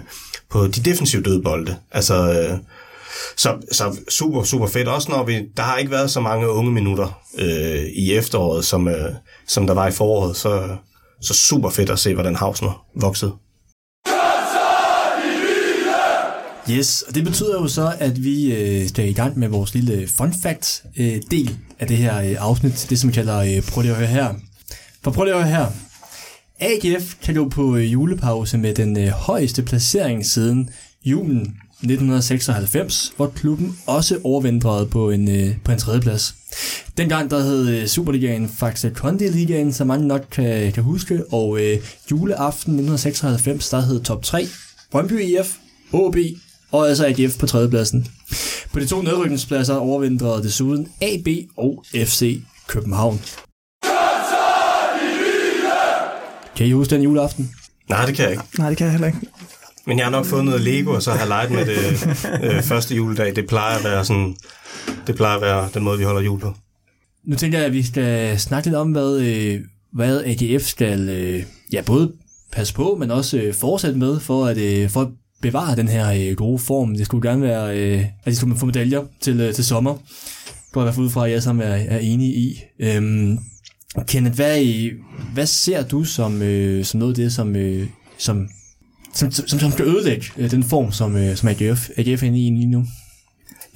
[0.51, 1.77] på de defensive dødbolde.
[1.93, 2.59] Altså, øh,
[3.37, 4.89] så, så super, super fedt.
[4.89, 8.89] Også når vi, der har ikke været så mange unge minutter øh, i efteråret, som,
[8.89, 9.15] øh,
[9.49, 10.69] som der var i foråret, så,
[11.23, 13.33] så super fedt at se, hvordan Hausner voksede.
[16.70, 20.09] Yes, og det betyder jo så, at vi øh, skal i gang med vores lille
[20.09, 23.83] fun fact øh, del af det her øh, afsnit, det som vi kalder øh, Prøv
[23.83, 24.35] lige at høre her.
[25.02, 25.66] For prøv lige at høre her.
[26.61, 30.70] AGF kan gå på øh, julepause med den øh, højeste placering siden
[31.05, 36.35] julen 1996, hvor klubben også overvindrede på en, øh, på en tredjeplads.
[36.96, 41.61] Dengang der hed øh, Superligaen faktisk Kondi Ligaen, som mange nok kan, kan huske, og
[41.61, 41.79] øh,
[42.11, 44.46] juleaften 1996, der hed top 3
[44.90, 45.57] Brøndby IF,
[45.92, 46.16] OB
[46.77, 48.07] og altså AGF på tredjepladsen.
[48.73, 53.21] På de to nedrykningspladser overvintrede desuden AB og FC København.
[56.57, 57.51] Kan I huske den juleaften?
[57.89, 58.45] Nej, det kan jeg ikke.
[58.59, 59.19] Nej, det kan jeg heller ikke.
[59.87, 62.09] Men jeg har nok fået noget Lego, og så har jeg leget med det
[62.57, 63.37] øh, første juledag.
[63.37, 64.37] Det plejer at være sådan,
[65.07, 66.55] det plejer at være den måde, vi holder jul på.
[67.25, 69.61] Nu tænker jeg, at vi skal snakke lidt om, hvad, øh,
[69.93, 72.12] hvad AGF skal øh, ja, både
[72.53, 75.09] passe på, men også øh, fortsætte med, for at, øh, for at
[75.47, 76.97] bevare den her øh, gode form.
[76.97, 79.95] Det skulle gerne være, øh, at de skulle få medaljer til, øh, til sommer.
[80.73, 82.63] Går i hvert fald ud fra, at jeg sammen er, er enige i.
[82.81, 83.39] Øhm,
[84.07, 84.93] Kenneth, hvad, øh,
[85.35, 87.87] hvad ser du som, øh, som noget af det, som, øh,
[88.19, 88.49] som,
[89.15, 92.47] som, som, som skal ødelægge øh, den form, som, øh, som AGF, AGF er inde
[92.47, 92.85] i lige nu?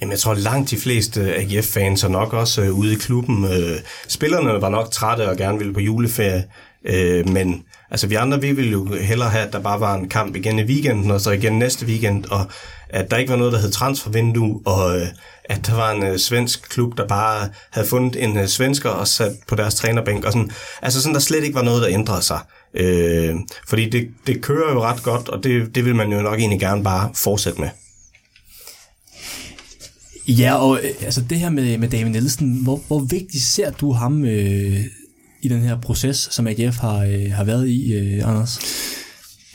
[0.01, 3.45] Jamen, jeg tror langt de fleste AGF-fans er nok også øh, ude i klubben.
[3.45, 6.43] Øh, spillerne var nok trætte og gerne ville på juleferie,
[6.85, 10.09] øh, men Altså vi andre, vi ville jo hellere have, at der bare var en
[10.09, 12.45] kamp igen i weekenden, og så igen næste weekend, og
[12.89, 15.07] at der ikke var noget, der hed transfervindue, og øh,
[15.45, 19.07] at der var en øh, svensk klub, der bare havde fundet en øh, svensker og
[19.07, 22.21] sat på deres trænerbænk, og sådan, altså sådan, der slet ikke var noget, der ændrede
[22.21, 22.39] sig.
[22.73, 23.35] Øh,
[23.67, 26.59] fordi det, det kører jo ret godt, og det, det vil man jo nok egentlig
[26.59, 27.69] gerne bare fortsætte med.
[30.27, 33.91] Ja, og øh, altså det her med, med David Nielsen, hvor, hvor vigtigt ser du
[33.91, 34.85] ham øh,
[35.41, 38.59] i den her proces, som AGF har, øh, har været i, øh, Anders?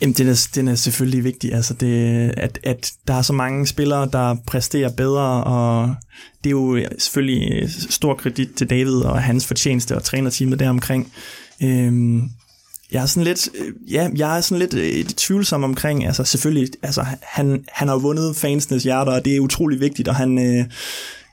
[0.01, 3.67] Jamen, den er, den er selvfølgelig vigtig, altså det, at, at der er så mange
[3.67, 5.95] spillere, der præsterer bedre, og
[6.45, 11.13] det er jo selvfølgelig øh, stor kredit til David og hans fortjeneste og trænerteamet deromkring.
[11.63, 12.23] Øhm,
[12.93, 16.69] jeg er sådan lidt, øh, ja, jeg er sådan lidt øh, tvivlsom omkring, altså selvfølgelig,
[16.83, 20.65] altså han, han har vundet fansenes hjerter, og det er utrolig vigtigt, og han, øh,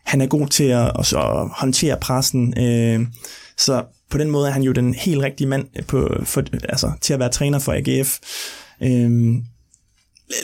[0.05, 3.07] han er god til at, at, at håndtere pressen, øh,
[3.57, 3.83] så
[4.13, 7.13] på den måde er han jo den helt rigtige mand øh, på, for, altså, til
[7.13, 8.19] at være træner for AGF.
[8.83, 9.43] Øhm,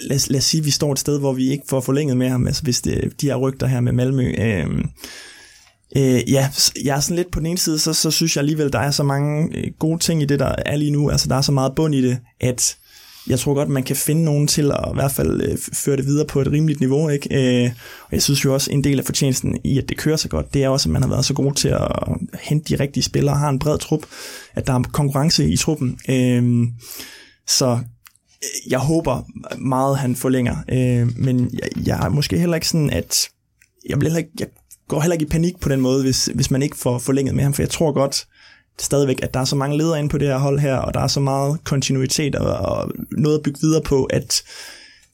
[0.04, 2.30] lad, lad os sige, at vi står et sted, hvor vi ikke får forlænget med
[2.30, 4.34] ham, altså hvis det, de her rygter her med Malmø.
[4.38, 4.90] Øhm,
[5.96, 6.50] øh, ja,
[6.84, 8.92] jeg er sådan lidt på den ene side, så, så synes jeg alligevel, der er
[8.92, 11.10] så mange øh, gode ting i det, der er lige nu.
[11.10, 12.78] Altså der er så meget bund i det, at
[13.30, 16.06] jeg tror godt, man kan finde nogen til at i hvert fald øh, føre det
[16.06, 17.10] videre på et rimeligt niveau.
[17.10, 17.64] Ikke?
[17.66, 17.72] Øh,
[18.04, 20.54] og jeg synes jo også, en del af fortjenesten i, at det kører så godt,
[20.54, 21.88] det er også, at man har været så god til at
[22.42, 24.06] hente de rigtige spillere, har en bred trup,
[24.54, 26.00] at der er konkurrence i truppen.
[26.10, 26.68] Øh,
[27.48, 27.80] så
[28.44, 29.24] øh, jeg håber
[29.58, 33.30] meget, han forlænger, øh, men jeg, jeg er måske heller ikke sådan, at
[33.90, 34.48] jeg, bliver heller ikke, jeg
[34.88, 37.44] går heller ikke i panik på den måde, hvis, hvis man ikke får forlænget med
[37.44, 38.26] ham, for jeg tror godt,
[38.82, 41.00] stadigvæk, at der er så mange ledere inde på det her hold her, og der
[41.00, 44.42] er så meget kontinuitet og, og noget at bygge videre på, at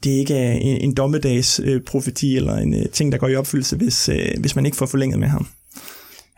[0.03, 3.35] det ikke er en, en dommedags øh, profeti eller en øh, ting, der går i
[3.35, 5.47] opfyldelse, hvis, øh, hvis man ikke får forlænget med ham.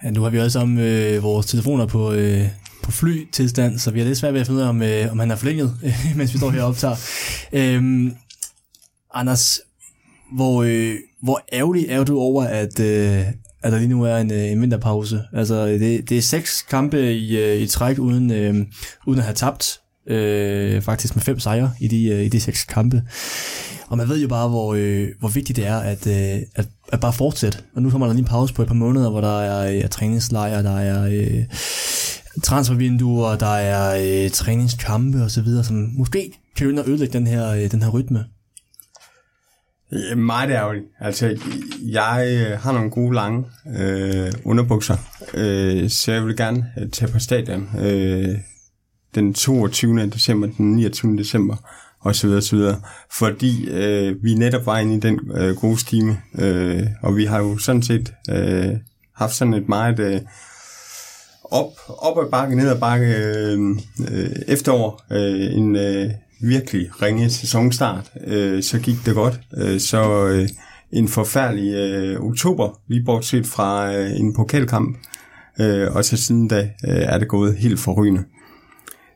[0.04, 2.48] Ja, nu har vi også om øh, vores telefoner på, øh,
[2.84, 5.20] på flytilstand, så vi har lidt svært ved at finde ud af, om, øh, om
[5.20, 5.78] han er forlænget,
[6.18, 6.96] mens vi står her og optager.
[7.54, 8.14] Øhm,
[9.14, 9.60] Anders,
[10.36, 13.26] hvor, øh, hvor ærgerlig er du over, at, øh,
[13.64, 15.24] at der lige nu er en, øh, en vinterpause.
[15.34, 18.66] Altså, det, det er seks kampe i, øh, i træk, uden, øh,
[19.08, 19.80] uden at have tabt.
[20.08, 23.04] Øh, faktisk med fem sejre i de, øh, i de seks kampe.
[23.88, 27.00] Og man ved jo bare, hvor, øh, hvor vigtigt det er at, øh, at, at
[27.00, 27.58] bare fortsætte.
[27.76, 29.90] Og nu kommer der lige en pause på et par måneder, hvor der er øh,
[29.90, 31.44] træningslejre, der er øh,
[32.44, 37.90] transfervinduer, der er øh, træningskampe osv., som måske kan ødelægge den her, øh, den her
[37.90, 38.26] rytme.
[39.94, 40.86] Øh, meget ærgerligt.
[41.00, 41.38] Altså,
[41.82, 43.46] jeg øh, har nogle gode lange
[43.78, 44.98] øh, underbukser,
[45.34, 48.36] øh, så jeg vil gerne øh, tage på stadion øh,
[49.16, 50.06] den 22.
[50.06, 51.18] december, den 29.
[51.18, 51.56] december
[52.00, 52.82] og så videre, så videre.
[53.12, 57.40] Fordi øh, vi netop var inde i den øh, gode stime, øh, og vi har
[57.40, 58.76] jo sådan set øh,
[59.16, 60.22] haft sådan et meget øh,
[61.44, 63.60] op, op ad bakke, ned ad bakke øh,
[64.12, 69.40] øh, efterår, øh, en øh, virkelig ringe sæsonstart, øh, så gik det godt.
[69.58, 70.48] Øh, så øh,
[70.92, 74.98] en forfærdelig øh, oktober, lige bortset fra øh, en pokalkamp,
[75.60, 78.24] øh, og så siden da øh, er det gået helt forrygende.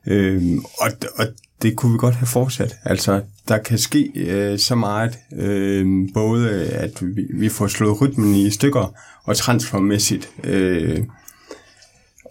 [0.08, 1.26] Øh, og, og
[1.62, 2.76] det kunne vi godt have fortsat.
[2.84, 8.36] Altså, der kan ske øh, så meget, øh, både at vi, vi får slået rytmen
[8.36, 11.04] i stykker, og transfermæssigt, øh,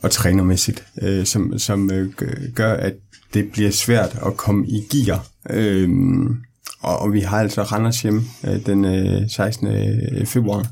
[0.02, 2.12] og trænermæssigt, øh, som, som øh,
[2.54, 2.94] gør, at
[3.34, 5.26] det bliver svært at komme i gear.
[5.50, 6.36] Øhm,
[6.82, 9.66] og, og vi har altså Randers hjem øh, den øh, 16.
[9.66, 10.66] Øh, februar.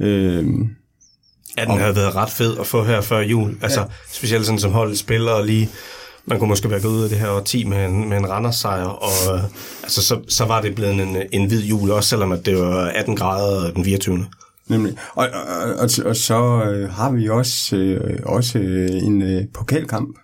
[0.00, 0.68] Øhm,
[1.56, 3.56] ja, den har været ret fed at få her før jul.
[3.62, 3.86] Altså, ja.
[4.12, 5.70] specielt sådan som holdet spiller og lige...
[6.26, 8.56] Man kunne måske være gået ud af det her 10 med en, med en Randers
[8.56, 9.42] sejr, og øh,
[9.82, 12.84] altså, så, så var det blevet en, en hvid jul, også selvom at det var
[12.94, 14.26] 18 grader den 24.
[14.68, 14.96] Nemlig.
[15.14, 20.18] Og, og, og, og så øh, har vi også, øh, også en øh, pokalkamp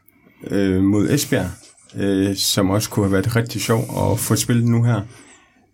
[0.50, 1.50] øh, mod Esbjerg,
[1.96, 5.00] øh, som også kunne have været rigtig sjov at få spillet nu her,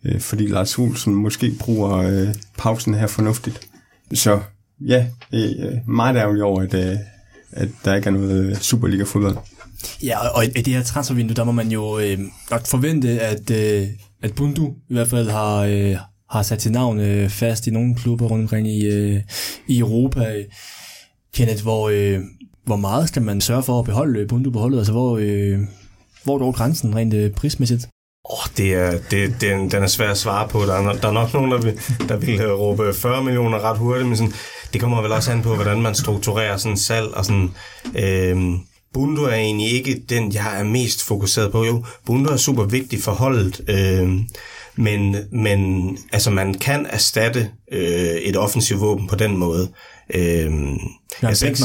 [0.04, 3.60] øh, fordi Lars Olsen måske bruger øh, pausen her fornuftigt.
[4.14, 4.40] Så
[4.86, 6.96] ja, det er øh, meget ærgerligt over, at, øh,
[7.52, 9.36] at der ikke er noget øh, Superliga-fodbold.
[10.02, 12.18] Ja, og i det her transfervindue, der må man jo øh,
[12.50, 13.86] nok forvente, at, øh,
[14.22, 15.96] at Bundu i hvert fald har, øh,
[16.30, 19.20] har sat sit navn øh, fast i nogle klubber rundt omkring i, øh,
[19.68, 20.44] i Europa.
[21.34, 22.20] Kenneth, hvor, øh,
[22.64, 24.78] hvor meget skal man sørge for at beholde øh, Bundu på holdet?
[24.78, 25.58] Altså, hvor, øh,
[26.24, 27.88] hvor går grænsen rent øh, prismæssigt?
[28.24, 30.60] Oh, det er, det, den, den er svær at svare på.
[30.60, 33.78] Der er, der er nok nogen, der vil, der vil øh, råbe 40 millioner ret
[33.78, 34.32] hurtigt, men sådan,
[34.72, 37.14] det kommer vel også an på, hvordan man strukturerer sådan salg.
[37.14, 37.50] Og sådan,
[37.94, 38.36] øh,
[38.94, 41.64] Bundu er egentlig ikke den, jeg er mest fokuseret på.
[41.64, 44.10] Jo, Bundu er super vigtig for holdet, øh,
[44.76, 49.68] men, men altså, man kan erstatte øh, et offensivt våben på den måde.
[50.14, 50.52] Øh,
[51.22, 51.56] ja, jeg,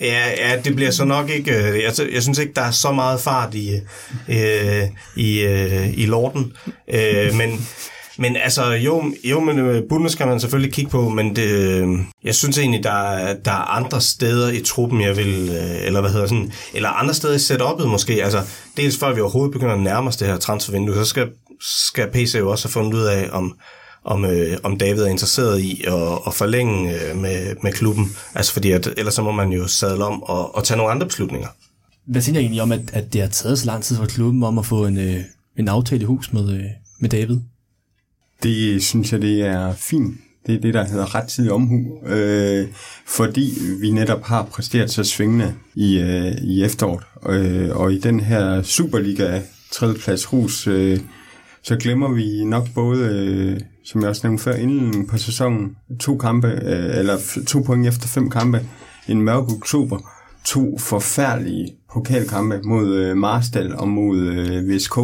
[0.00, 1.52] Ja, ja, det bliver så nok ikke...
[1.52, 3.80] Øh, jeg, jeg synes ikke, der er så meget fart i,
[4.28, 4.82] øh,
[5.16, 6.52] i, øh, i lorten.
[6.94, 7.66] Øh, men,
[8.18, 11.88] men altså, jo, jo men øh, Bundes skal man selvfølgelig kigge på, men det, øh,
[12.24, 15.50] jeg synes egentlig, der, er, der er andre steder i truppen, jeg vil...
[15.84, 16.52] Eller hvad hedder sådan...
[16.74, 18.24] Eller andre steder i setup'et måske.
[18.24, 18.42] Altså,
[18.76, 21.28] dels før vi overhovedet begynder at nærme os det her transfervindue, så skal,
[21.60, 23.54] skal PC jo også have fundet ud af, om
[24.04, 28.16] om, øh, om David er interesseret i at, at forlænge øh, med, med klubben.
[28.34, 31.06] Altså fordi, at, ellers så må man jo sadle om og, og tage nogle andre
[31.06, 31.48] beslutninger.
[32.06, 34.42] Hvad tænker jeg egentlig om, at, at det har taget så lang tid for klubben
[34.42, 35.20] om at få en, øh,
[35.58, 36.64] en aftale i hus med, øh,
[37.00, 37.38] med David?
[38.42, 40.16] Det synes jeg, det er fint.
[40.46, 42.68] Det er det, der hedder rettidig omhu, øh,
[43.06, 47.04] fordi vi netop har præsteret så svingende i, øh, i efteråret.
[47.28, 49.40] Øh, og i den her Superliga
[49.72, 51.00] tredjeplads hus, øh,
[51.64, 56.16] så glemmer vi nok både øh, som jeg også nævnte før, inden på sæsonen, to
[56.16, 58.66] kampe, øh, eller to point efter fem kampe,
[59.08, 59.98] en mørk oktober,
[60.44, 64.98] to forfærdelige pokalkampe mod øh, Marstal og mod øh, VSK.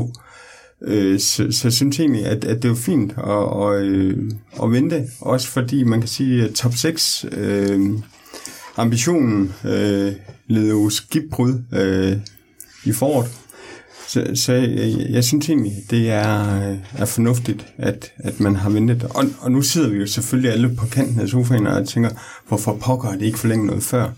[0.83, 4.31] Øh, så, så jeg egentlig, at, at det er fint at, og, øh,
[4.63, 7.81] at vente, også fordi man kan sige, at top 6 øh,
[8.77, 10.13] ambitionen øh,
[10.47, 12.17] leder jo skibbrud øh,
[12.85, 13.31] i foråret.
[14.11, 19.05] Så, så jeg, jeg synes egentlig, det er, er fornuftigt, at, at man har ventet.
[19.05, 22.11] Og, og nu sidder vi jo selvfølgelig alle på kanten af sofaen og tænker,
[22.49, 24.11] hvorfor pokker det ikke forlænge noget før?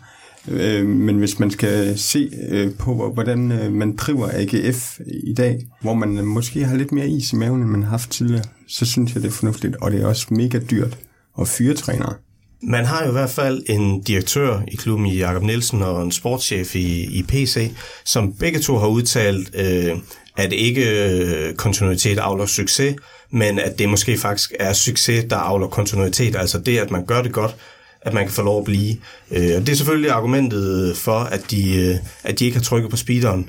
[0.48, 5.66] Øh, men hvis man skal se øh, på, hvordan øh, man driver AGF i dag,
[5.80, 8.86] hvor man måske har lidt mere is i maven, end man har haft tidligere, så
[8.86, 9.76] synes jeg, det er fornuftigt.
[9.76, 10.98] Og det er også mega dyrt
[11.40, 12.14] at fyre trænere.
[12.62, 16.12] Man har jo i hvert fald en direktør i klubben i Jakob Nielsen og en
[16.12, 17.70] sportschef i, i PC,
[18.04, 19.96] som begge to har udtalt, øh,
[20.36, 22.96] at ikke øh, kontinuitet avler succes,
[23.30, 26.36] men at det måske faktisk er succes, der avler kontinuitet.
[26.36, 27.56] Altså det, at man gør det godt,
[28.02, 28.96] at man kan få lov at blive.
[29.30, 32.90] Øh, og det er selvfølgelig argumentet for, at de, øh, at de ikke har trykket
[32.90, 33.48] på speederen.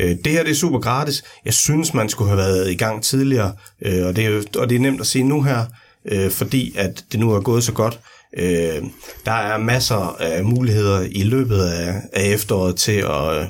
[0.00, 1.22] Øh, det her det er super gratis.
[1.44, 3.52] Jeg synes, man skulle have været i gang tidligere,
[3.82, 5.64] øh, og, det er, og det er nemt at sige nu her,
[6.04, 8.00] øh, fordi at det nu er gået så godt.
[8.36, 8.82] Øh,
[9.24, 13.44] der er masser af muligheder i løbet af, af efteråret til at, øh,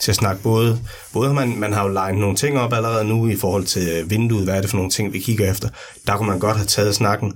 [0.00, 0.78] til at snakke både,
[1.12, 4.44] både man, man har jo legnet nogle ting op allerede nu i forhold til vinduet,
[4.44, 5.68] hvad er det for nogle ting, vi kigger efter.
[6.06, 7.32] Der kunne man godt have taget snakken.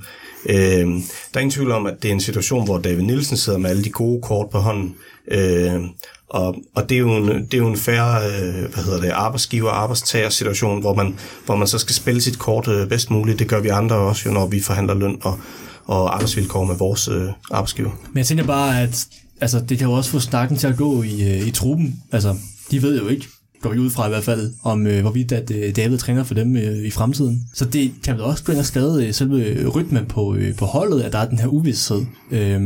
[0.46, 3.59] Øh, der er ingen tvivl om, at det er en situation, hvor David Nielsen sidder
[3.59, 4.94] med alle de gode kort på hånden.
[5.28, 5.80] Øh,
[6.28, 9.11] og, og det er jo en, det er jo en færre øh, hvad hedder det,
[9.11, 13.38] arbejdsgiver arbejdstager situation, hvor man, hvor man så skal spille sit kort øh, bedst muligt.
[13.38, 15.38] Det gør vi andre også, jo, når vi forhandler løn og,
[15.85, 17.91] og arbejdsvilkår med vores øh, arbejdsgiver.
[18.09, 19.07] Men jeg tænker bare, at
[19.41, 22.03] altså, det kan jo også få snakken til at gå i, øh, i truppen.
[22.12, 22.37] Altså,
[22.70, 23.26] de ved jo ikke,
[23.61, 26.35] går vi ud fra i hvert fald, om øh, hvorvidt at øh, David træner for
[26.35, 27.43] dem øh, i fremtiden.
[27.55, 30.66] Så det kan vel også gå ind og skade øh, selve rytmen på, øh, på
[30.66, 32.05] holdet, at der er den her uvidshed.
[32.30, 32.61] Øh,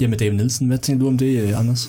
[0.00, 1.88] jamen David Nielsen, hvad tænker du om det, øh, Anders?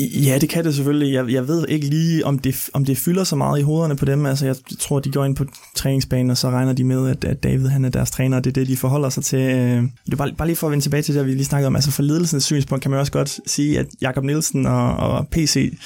[0.00, 1.14] Ja, det kan det selvfølgelig.
[1.14, 4.04] Jeg, jeg ved ikke lige, om det, om det fylder så meget i hovederne på
[4.04, 4.26] dem.
[4.26, 7.42] Altså, jeg tror, de går ind på træningsbanen, og så regner de med, at, at
[7.42, 9.38] David han er deres træner, og det er det, de forholder sig til.
[9.38, 11.66] Øh, det er bare, bare lige for at vende tilbage til det, vi lige snakkede
[11.66, 11.76] om.
[11.76, 15.78] Altså, for ledelsens synspunkt kan man også godt sige, at Jakob Nielsen og, og PC,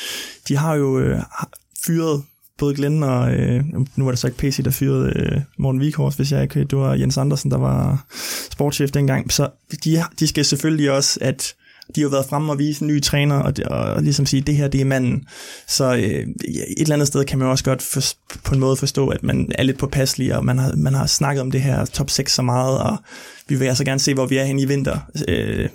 [0.48, 1.20] de har jo øh,
[1.86, 2.22] fyret
[2.59, 3.64] både Glenn og, øh,
[3.96, 6.78] nu var det så ikke PC, der fyrede øh, Morten Vikhorst, hvis jeg ikke, det
[6.78, 8.07] var Jens Andersen, der var
[8.50, 9.32] sportschef dengang.
[9.32, 9.48] Så
[9.84, 11.54] de, de skal selvfølgelig også, at
[11.95, 14.68] de har været fremme og vise en ny træner, og, og ligesom sige, det her,
[14.68, 15.24] det er manden.
[15.66, 16.26] Så øh, et
[16.78, 18.01] eller andet sted kan man også godt for,
[18.45, 21.41] på en måde forstå, at man er lidt påpasselig, og man har, man har snakket
[21.41, 22.97] om det her top 6 så meget, og
[23.49, 25.68] vi vil altså gerne se, hvor vi er hen i vinter, øh,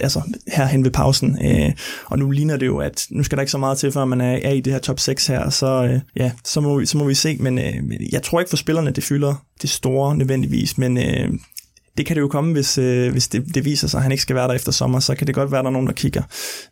[0.00, 0.22] altså
[0.70, 1.38] hen ved pausen.
[1.44, 1.72] Øh,
[2.06, 4.20] og nu ligner det jo, at nu skal der ikke så meget til, før man
[4.20, 6.98] er, er i det her top 6 her, så øh, ja, så må, vi, så
[6.98, 7.36] må vi se.
[7.40, 11.30] Men øh, jeg tror ikke for spillerne, det fylder det store nødvendigvis, men øh,
[11.98, 14.22] det kan det jo komme, hvis, øh, hvis det, det viser sig, at han ikke
[14.22, 15.92] skal være der efter sommer, så kan det godt være, at der er nogen, der
[15.92, 16.22] kigger,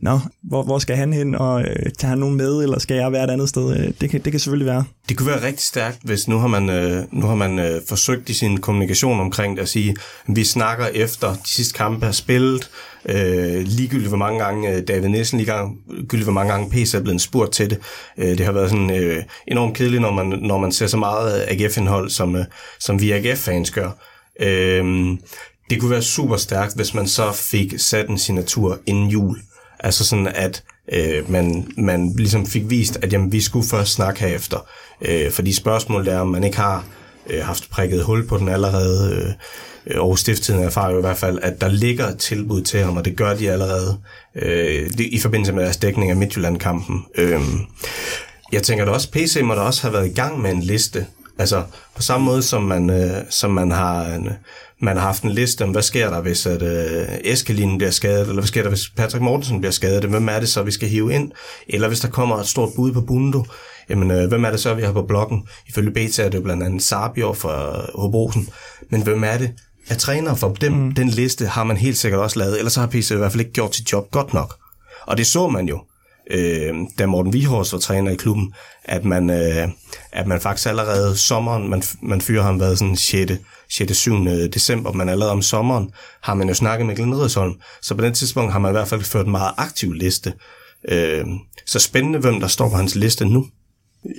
[0.01, 3.13] nå, hvor, hvor skal han hen, og øh, tager han nogen med, eller skal jeg
[3.13, 3.77] være et andet sted?
[3.79, 4.85] Øh, det, kan, det kan selvfølgelig være.
[5.09, 8.29] Det kunne være rigtig stærkt, hvis nu har man, øh, nu har man øh, forsøgt
[8.29, 12.13] i sin kommunikation omkring det at sige, at vi snakker efter de sidste kampe er
[12.13, 12.71] spillet,
[13.09, 17.21] øh, ligegyldigt hvor mange gange øh, David Nielsen, ligegyldigt hvor mange gange PC er blevet
[17.21, 17.79] spurgt til det.
[18.19, 21.45] Øh, det har været sådan øh, enormt kedeligt, når man, når man ser så meget
[21.49, 22.45] AGF-indhold, som, øh,
[22.81, 23.91] som vi AGF-fans gør.
[24.41, 25.19] Øhm,
[25.71, 29.39] det kunne være super stærkt, hvis man så fik sat en signatur inden jul.
[29.81, 30.63] Altså sådan, at
[30.93, 34.67] øh, man, man ligesom fik vist, at jamen, vi skulle først snakke herefter.
[35.03, 36.85] Øh, fordi spørgsmålet er, om man ikke har
[37.31, 39.17] øh, haft prikket hul på den allerede.
[39.87, 42.97] Øh, og Stifttiden erfarer jo i hvert fald, at der ligger et tilbud til ham,
[42.97, 43.99] og det gør de allerede
[44.35, 47.05] øh, det, i forbindelse med deres dækning af Midtjylland-kampen.
[47.15, 47.41] Øh,
[48.53, 51.07] jeg tænker da også, PC må da også have været i gang med en liste
[51.39, 51.63] Altså
[51.97, 54.29] på samme måde som man, øh, som man har en,
[54.81, 58.21] man har haft en liste om, hvad sker der, hvis at, øh, Eskelinen bliver skadet,
[58.21, 60.89] eller hvad sker der, hvis Patrick Mortensen bliver skadet, hvem er det så, vi skal
[60.89, 61.33] hive ind?
[61.69, 63.45] Eller hvis der kommer et stort bud på Bundo,
[63.91, 65.49] jamen øh, hvem er det så, vi har på blokken?
[65.69, 68.49] Ifølge BT er det blandt andet Sabior fra Hobrosen,
[68.91, 69.53] men hvem er det?
[69.89, 70.95] Af træner for dem, mm.
[70.95, 73.53] den liste har man helt sikkert også lavet, ellers har PC i hvert fald ikke
[73.53, 74.57] gjort sit job godt nok.
[75.07, 75.81] Og det så man jo
[76.31, 78.53] øh, da Morten Vihors var træner i klubben,
[78.85, 79.69] at man, øh,
[80.13, 83.33] at man faktisk allerede sommeren, man, man fyrer ham været sådan 6.
[83.71, 83.97] 6.
[83.97, 84.25] 7.
[84.55, 85.91] december, men allerede om sommeren
[86.23, 88.89] har man jo snakket med Glenn Riddersholm, så på den tidspunkt har man i hvert
[88.89, 90.33] fald ført en meget aktiv liste.
[90.89, 91.25] Øh,
[91.67, 93.47] så spændende, hvem der står på hans liste nu.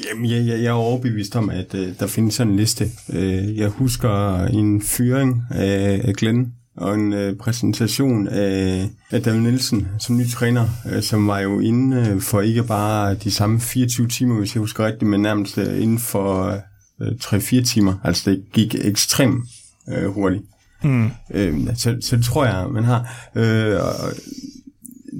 [0.09, 2.91] Jamen, jeg, jeg, jeg er overbevist om, at øh, der findes sådan en liste.
[3.13, 9.39] Øh, jeg husker en fyring af, af Glenn og en øh, præsentation af, af David
[9.39, 13.59] Nielsen som ny træner, øh, som var jo inde øh, for ikke bare de samme
[13.59, 16.59] 24 timer, hvis jeg husker rigtigt, men nærmest øh, inden for
[17.01, 17.93] øh, 3-4 timer.
[18.03, 19.45] Altså det gik ekstremt
[19.89, 20.43] øh, hurtigt.
[20.83, 21.09] Mm.
[21.33, 23.29] Øh, så, så det tror jeg, man har.
[23.35, 24.13] Øh, og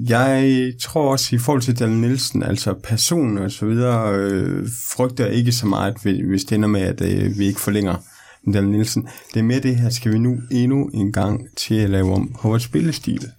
[0.08, 5.26] jeg tror også i forhold til Daniel Nielsen, altså personen og så videre, øh, frygter
[5.26, 7.96] ikke så meget, hvis det ender med, at øh, vi ikke forlænger
[8.46, 9.08] Daniel Nielsen.
[9.34, 12.36] Det er mere det her, skal vi nu endnu en gang til at lave om
[12.40, 13.30] på vores spillestil?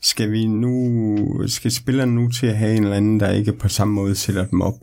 [0.00, 3.68] Skal vi nu, skal spillerne nu til at have en eller anden, der ikke på
[3.68, 4.74] samme måde sætter dem op?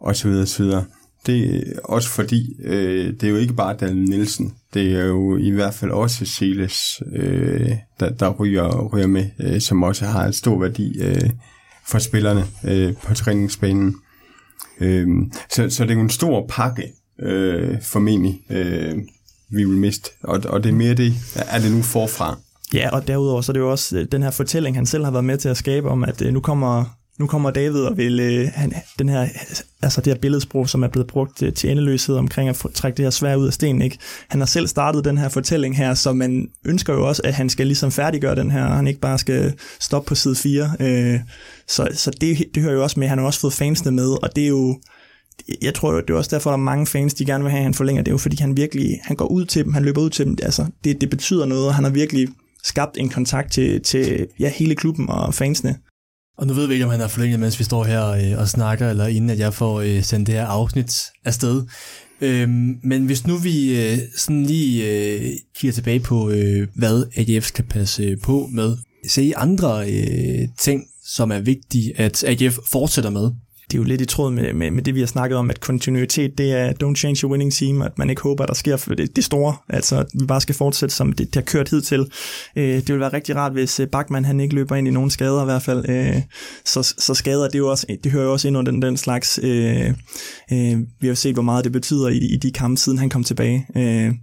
[0.00, 0.84] og så videre, så videre.
[1.26, 5.36] Det er også fordi, øh, det er jo ikke bare Daniel Nielsen, det er jo
[5.36, 7.70] i hvert fald også Siles, øh,
[8.00, 11.30] der, der ryger, ryger med, øh, som også har en stor værdi øh,
[11.86, 13.96] for spillerne øh, på træningsbanen.
[14.80, 15.06] Øh,
[15.50, 16.92] så, så det er jo en stor pakke,
[17.22, 18.98] øh, formentlig, øh,
[19.48, 22.38] vi vil miste, og, og det er mere det, er det nu forfra.
[22.74, 25.10] Ja, og derudover så er det jo også øh, den her fortælling, han selv har
[25.10, 26.84] været med til at skabe om, at øh, nu kommer
[27.18, 29.28] nu kommer David og vil øh, han, den her,
[29.82, 33.04] altså det her billedsprog, som er blevet brugt øh, til endeløshed omkring at trække det
[33.04, 33.82] her svær ud af stenen.
[33.82, 33.98] Ikke?
[34.28, 37.48] Han har selv startet den her fortælling her, så man ønsker jo også, at han
[37.50, 40.70] skal ligesom færdiggøre den her, og han ikke bare skal stoppe på side 4.
[40.80, 41.20] Øh,
[41.68, 44.36] så så det, det hører jo også med, han har også fået fansene med, og
[44.36, 44.80] det er jo,
[45.62, 47.64] jeg tror, det er også derfor, der er mange fans, de gerne vil have, at
[47.64, 48.02] han forlænger.
[48.02, 50.26] Det er jo fordi, han virkelig, han går ud til dem, han løber ud til
[50.26, 50.38] dem.
[50.42, 52.28] Altså, det, det betyder noget, og han har virkelig
[52.64, 55.76] skabt en kontakt til, til ja, hele klubben og fansene.
[56.38, 58.48] Og nu ved vi ikke, om han har forlænget, mens vi står her øh, og
[58.48, 61.64] snakker, eller inden at jeg får øh, sendt det her afsnit afsted.
[62.20, 67.44] Øhm, men hvis nu vi øh, sådan lige øh, kigger tilbage på, øh, hvad AGF
[67.46, 68.76] skal passe øh, på med,
[69.08, 73.30] se andre øh, ting, som er vigtige, at AGF fortsætter med?
[73.70, 75.60] Det er jo lidt i tråd med, med, med det, vi har snakket om, at
[75.60, 78.76] kontinuitet, det er don't change your winning team, at man ikke håber, at der sker
[78.76, 82.10] det, det store, altså at vi bare skal fortsætte, som det, det har kørt hidtil.
[82.56, 85.10] Øh, det vil være rigtig rart, hvis øh, Bachmann han ikke løber ind i nogen
[85.10, 85.88] skader i hvert fald.
[85.88, 86.22] Øh,
[86.64, 89.40] så, så skader, det, jo også, det hører jo også ind under den, den slags.
[89.42, 89.88] Øh,
[90.52, 93.10] øh, vi har jo set, hvor meget det betyder i, i de kampe, siden han
[93.10, 93.66] kom tilbage.
[93.76, 94.14] Øh,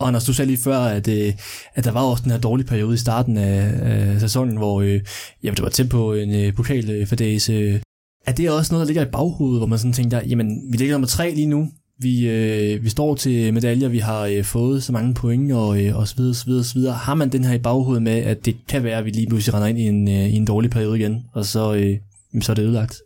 [0.00, 1.32] og Anders, du sagde lige før, at, øh,
[1.74, 5.00] at der var også den her dårlige periode i starten af, af sæsonen, hvor øh,
[5.42, 7.80] jamen, det var tæt på en øh, pokalfadese.
[8.26, 10.94] Er det også noget, der ligger i baghovedet, hvor man sådan tænker, jamen, vi ligger
[10.94, 11.68] nummer tre lige nu,
[11.98, 15.96] vi, øh, vi står til medaljer, vi har øh, fået så mange point, og, øh,
[15.96, 16.94] og så videre, så videre, så videre.
[16.94, 19.54] Har man den her i baghovedet med, at det kan være, at vi lige pludselig
[19.54, 21.96] render ind i en, øh, i en dårlig periode igen, og så, øh,
[22.42, 23.00] så er det ødelagt?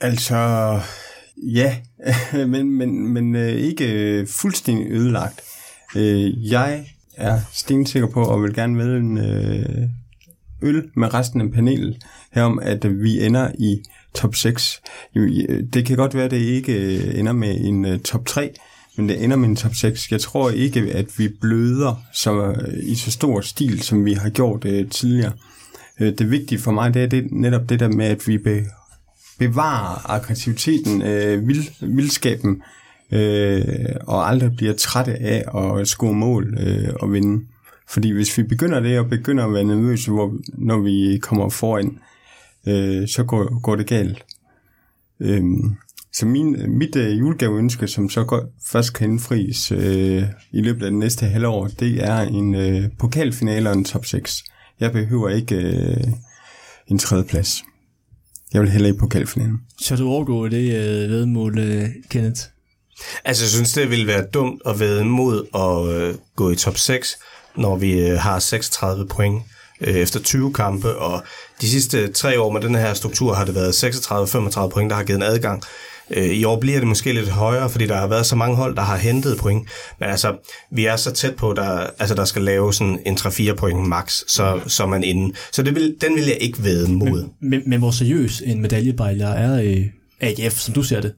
[0.00, 0.36] Altså,
[1.36, 1.76] ja,
[2.46, 5.40] men, men, men øh, ikke øh, fuldstændig ødelagt.
[5.96, 6.84] Øh, jeg
[7.16, 9.88] er stensikker på, og vil gerne med en øh,
[10.62, 11.96] øl med resten af panelet
[12.32, 13.82] herom, at vi ender i
[14.16, 14.82] top 6.
[15.16, 18.54] Øh, det kan godt være, at det ikke øh, ender med en øh, top 3,
[18.96, 20.12] men det ender med en top 6.
[20.12, 24.66] Jeg tror ikke, at vi bløder så, i så stor stil, som vi har gjort
[24.90, 25.32] tidligere.
[25.98, 28.64] Det vigtige for mig, det er det, netop det der med, at vi be,
[29.38, 32.62] bevarer aggressiviteten, uh, vild, vildskaben,
[34.06, 35.44] og aldrig bliver trætte af
[35.80, 36.58] at score mål
[37.00, 37.44] og vinde.
[37.88, 41.86] Fordi hvis vi begynder det, og begynder at være nervøse, hvor, når vi kommer foran,
[41.86, 42.15] øh,
[43.08, 44.24] så går, går det galt.
[45.20, 45.76] Øhm,
[46.12, 50.90] så min, mit øh, julegaveønske, som så går, først kan indfries øh, i løbet af
[50.90, 54.44] det næste halvår, det er en øh, pokalfinale og en top 6.
[54.80, 56.04] Jeg behøver ikke øh,
[56.88, 57.64] en tredje plads.
[58.52, 59.60] Jeg vil hellere i pokalfinalen.
[59.80, 62.40] Så du overgå det øh, vedmål, øh, Kenneth?
[63.24, 66.76] Altså, jeg synes, det ville være dumt at være imod at øh, gå i top
[66.76, 67.18] 6,
[67.56, 69.42] når vi øh, har 36 point
[69.80, 71.24] øh, efter 20 kampe, og
[71.60, 75.04] de sidste tre år med den her struktur har det været 36-35 point, der har
[75.04, 75.62] givet en adgang.
[76.10, 78.76] Øh, I år bliver det måske lidt højere, fordi der har været så mange hold,
[78.76, 79.68] der har hentet point.
[80.00, 80.36] Men altså,
[80.72, 84.22] vi er så tæt på, der, altså, der skal lave sådan en 3-4 point max,
[84.28, 85.34] så, så man inde.
[85.52, 87.22] Så det vil, den vil jeg ikke ved mod.
[87.22, 89.84] Men, men, men hvor seriøs en medaljebejler er øh,
[90.20, 91.12] AGF, som du ser det?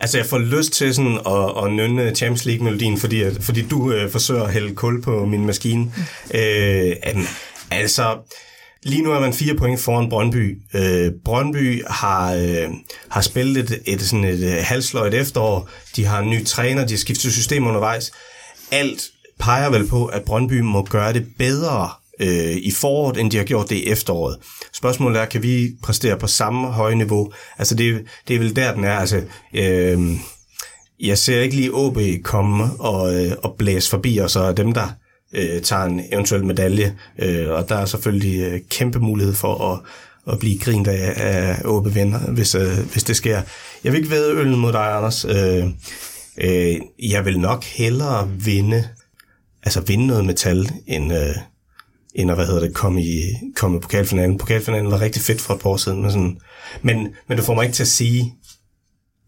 [0.00, 4.10] Altså, jeg får lyst til sådan at, at nynne Champions League-melodien, fordi, fordi du øh,
[4.10, 5.92] forsøger at hælde kul på min maskine.
[6.34, 6.96] Øh,
[7.70, 8.18] altså,
[8.82, 10.62] Lige nu er man fire point foran Brøndby.
[10.74, 12.70] Øh, Brøndby har, øh,
[13.08, 15.68] har spillet et, et, sådan et, øh, et halsløjt efterår.
[15.96, 18.12] De har en ny træner, de har skiftet system undervejs.
[18.70, 19.02] Alt
[19.38, 21.90] peger vel på, at Brøndby må gøre det bedre
[22.20, 24.36] øh, i foråret, end de har gjort det i efteråret.
[24.72, 27.32] Spørgsmålet er, kan vi præstere på samme høje niveau?
[27.58, 28.98] Altså det, det er vel der, den er.
[28.98, 29.22] Altså,
[29.54, 30.00] øh,
[31.00, 34.88] jeg ser ikke lige OB komme og, øh, og blæse forbi os, og dem, der
[35.32, 39.80] øh, tager en eventuel medalje, øh, og der er selvfølgelig øh, kæmpe mulighed for at,
[40.32, 43.42] at blive grint af, af åbe venner, hvis, øh, hvis det sker.
[43.84, 45.24] Jeg vil ikke ved øllen mod dig, Anders.
[45.24, 45.66] Øh,
[46.38, 46.76] øh,
[47.10, 48.88] jeg vil nok hellere vinde,
[49.62, 51.34] altså vinde noget metal, end, øh,
[52.14, 53.22] end at, hvad hedder det, komme i,
[53.56, 54.38] komme i pokalfinalen.
[54.38, 56.40] Pokalfinalen var rigtig fedt for et par år siden, men, sådan,
[56.82, 58.34] men, men du får mig ikke til at sige,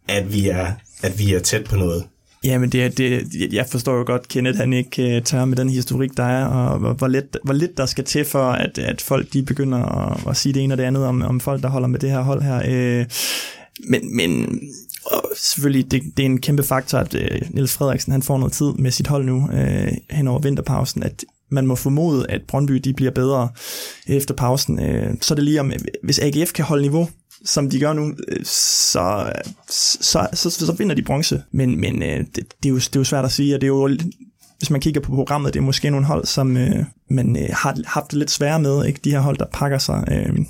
[0.08, 0.72] at vi er,
[1.02, 2.04] at vi er tæt på noget.
[2.44, 5.68] Ja, men det, det, jeg forstår jo godt, Kenneth, han ikke uh, tager med den
[5.68, 9.00] historik, der er, og hvor, hvor, lidt, hvor lidt der skal til for, at, at
[9.00, 11.68] folk de begynder at, at sige det ene og det andet om, om folk, der
[11.68, 12.62] holder med det her hold her.
[12.68, 13.06] Øh,
[13.88, 14.60] men, men
[15.04, 18.52] og selvfølgelig, det, det er en kæmpe faktor, at uh, Niels Frederiksen han får noget
[18.52, 22.74] tid med sit hold nu uh, hen over vinterpausen, at man må formode, at Brøndby
[22.74, 23.48] de bliver bedre
[24.06, 24.78] efter pausen.
[25.20, 25.72] Så er det lige om,
[26.02, 27.08] hvis AGF kan holde niveau
[27.44, 29.32] som de gør nu, øh, så,
[29.70, 31.42] så, så, så, så vinder de bronze.
[31.52, 33.66] Men, men øh, det, det, er jo, det er jo svært at sige, og det
[33.66, 33.96] er jo
[34.58, 37.76] hvis man kigger på programmet, det er måske nogle hold, som øh, man øh, har
[37.86, 39.00] haft det lidt sværere med, ikke?
[39.04, 40.44] de her hold, der pakker sig, øh,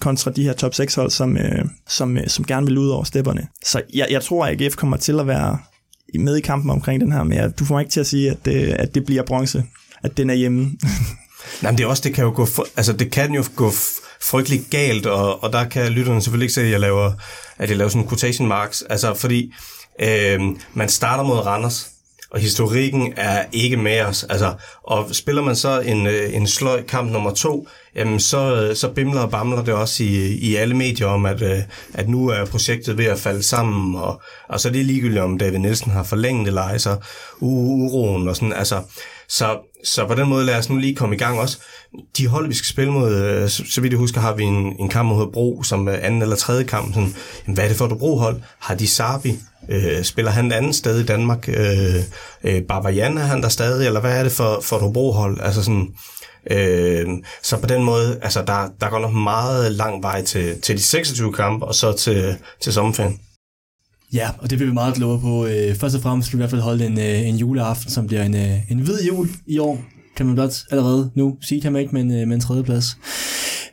[0.00, 3.04] kontra de her top 6 hold, som, øh, som, øh, som gerne vil ud over
[3.04, 3.48] stepperne.
[3.64, 5.58] Så jeg, jeg tror, at AGF kommer til at være
[6.18, 8.30] med i kampen omkring den her, men jeg, du får mig ikke til at sige,
[8.30, 9.64] at, det, at det bliver bronze,
[10.02, 10.62] at den er hjemme.
[11.62, 13.70] Nej, men det er også, det kan jo gå, for, altså det kan jo gå
[14.24, 17.12] frygtelig galt, og, og der kan lytterne selvfølgelig ikke se, at jeg laver,
[17.58, 19.54] at jeg laver sådan quotation marks, altså fordi
[20.00, 20.40] øh,
[20.74, 21.90] man starter mod Randers,
[22.34, 24.24] og historikken er ikke med os.
[24.24, 28.88] Altså, og spiller man så en, øh, en sløj kamp nummer to, jamen så, så
[28.88, 31.58] bimler og bamler det også i, i alle medier om, at, øh,
[31.94, 35.38] at nu er projektet ved at falde sammen, og, og så er det ligegyldigt, om
[35.38, 36.96] David Nielsen har forlænget eller ej, så
[37.40, 38.80] uroen og sådan, altså,
[39.28, 41.58] så, så på den måde lad os nu lige komme i gang også.
[42.18, 44.76] De hold, vi skal spille mod, øh, så, så vidt jeg husker, har vi en,
[44.80, 46.94] en kamp mod Bro, som anden eller tredje kamp.
[46.94, 47.14] Sådan,
[47.46, 48.40] jamen, hvad er det for et Bro-hold?
[48.58, 49.38] Har de Sabi?
[49.68, 51.48] Øh, spiller han et andet sted i Danmark?
[51.48, 51.94] Øh,
[52.44, 55.40] øh, Barbarian er han der stadig, eller hvad er det for, for et Bro-hold?
[55.40, 55.88] Altså sådan,
[56.50, 57.06] øh,
[57.42, 60.82] så på den måde, altså der, der går nok meget lang vej til, til de
[60.82, 63.20] 26 kampe, og så til, til sommerferien.
[64.14, 65.46] Ja, og det vil vi meget glade på.
[65.46, 68.06] Øh, først og fremmest vil vi i hvert fald holde en, øh, en juleaften, som
[68.06, 69.84] bliver en, øh, en hvid jul i år,
[70.16, 72.98] kan man blot allerede nu sige, kan man ikke, men med en tredje plads.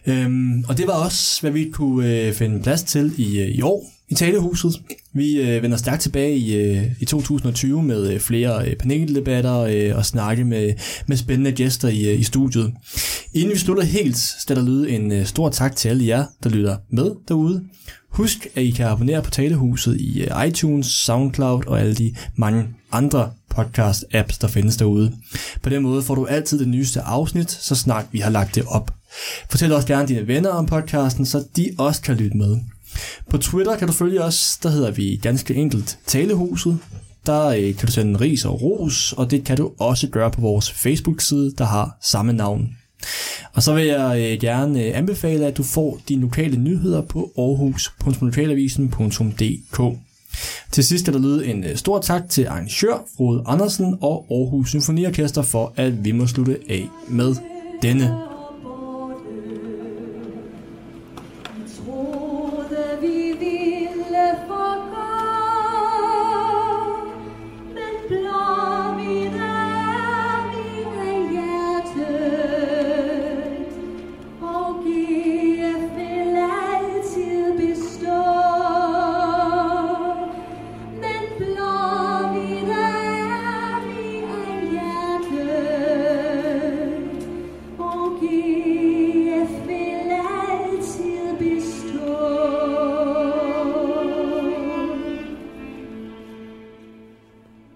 [0.05, 3.91] Øhm, og det var også, hvad vi kunne øh, finde plads til i, i år
[4.09, 4.81] i Talehuset.
[5.13, 9.97] Vi øh, vender stærkt tilbage i, øh, i 2020 med øh, flere øh, paneldebatter øh,
[9.97, 10.73] og snakke med,
[11.07, 12.73] med spændende gæster i, øh, i studiet.
[13.33, 16.49] Inden vi slutter helt, skal der lyde en øh, stor tak til alle jer, der
[16.49, 17.63] lytter med derude.
[18.11, 22.67] Husk, at I kan abonnere på Talehuset i øh, iTunes, SoundCloud og alle de mange
[22.91, 25.13] andre podcast-apps, der findes derude.
[25.61, 28.63] På den måde får du altid det nyeste afsnit, så snart vi har lagt det
[28.67, 28.93] op.
[29.49, 32.57] Fortæl også gerne dine venner om podcasten, så de også kan lytte med.
[33.29, 36.79] På Twitter kan du følge os, der hedder vi ganske enkelt Talehuset.
[37.25, 40.41] Der øh, kan du sende ris og ros, og det kan du også gøre på
[40.41, 42.69] vores Facebook-side, der har samme navn.
[43.53, 47.31] Og så vil jeg øh, gerne øh, anbefale, at du får dine lokale nyheder på
[47.37, 49.97] aarhus.lokalavisen.dk.
[50.71, 54.69] Til sidst skal der lyde en øh, stor tak til arrangør Frode Andersen og Aarhus
[54.69, 57.35] Symfoniorkester for, at vi må slutte af med
[57.81, 58.30] denne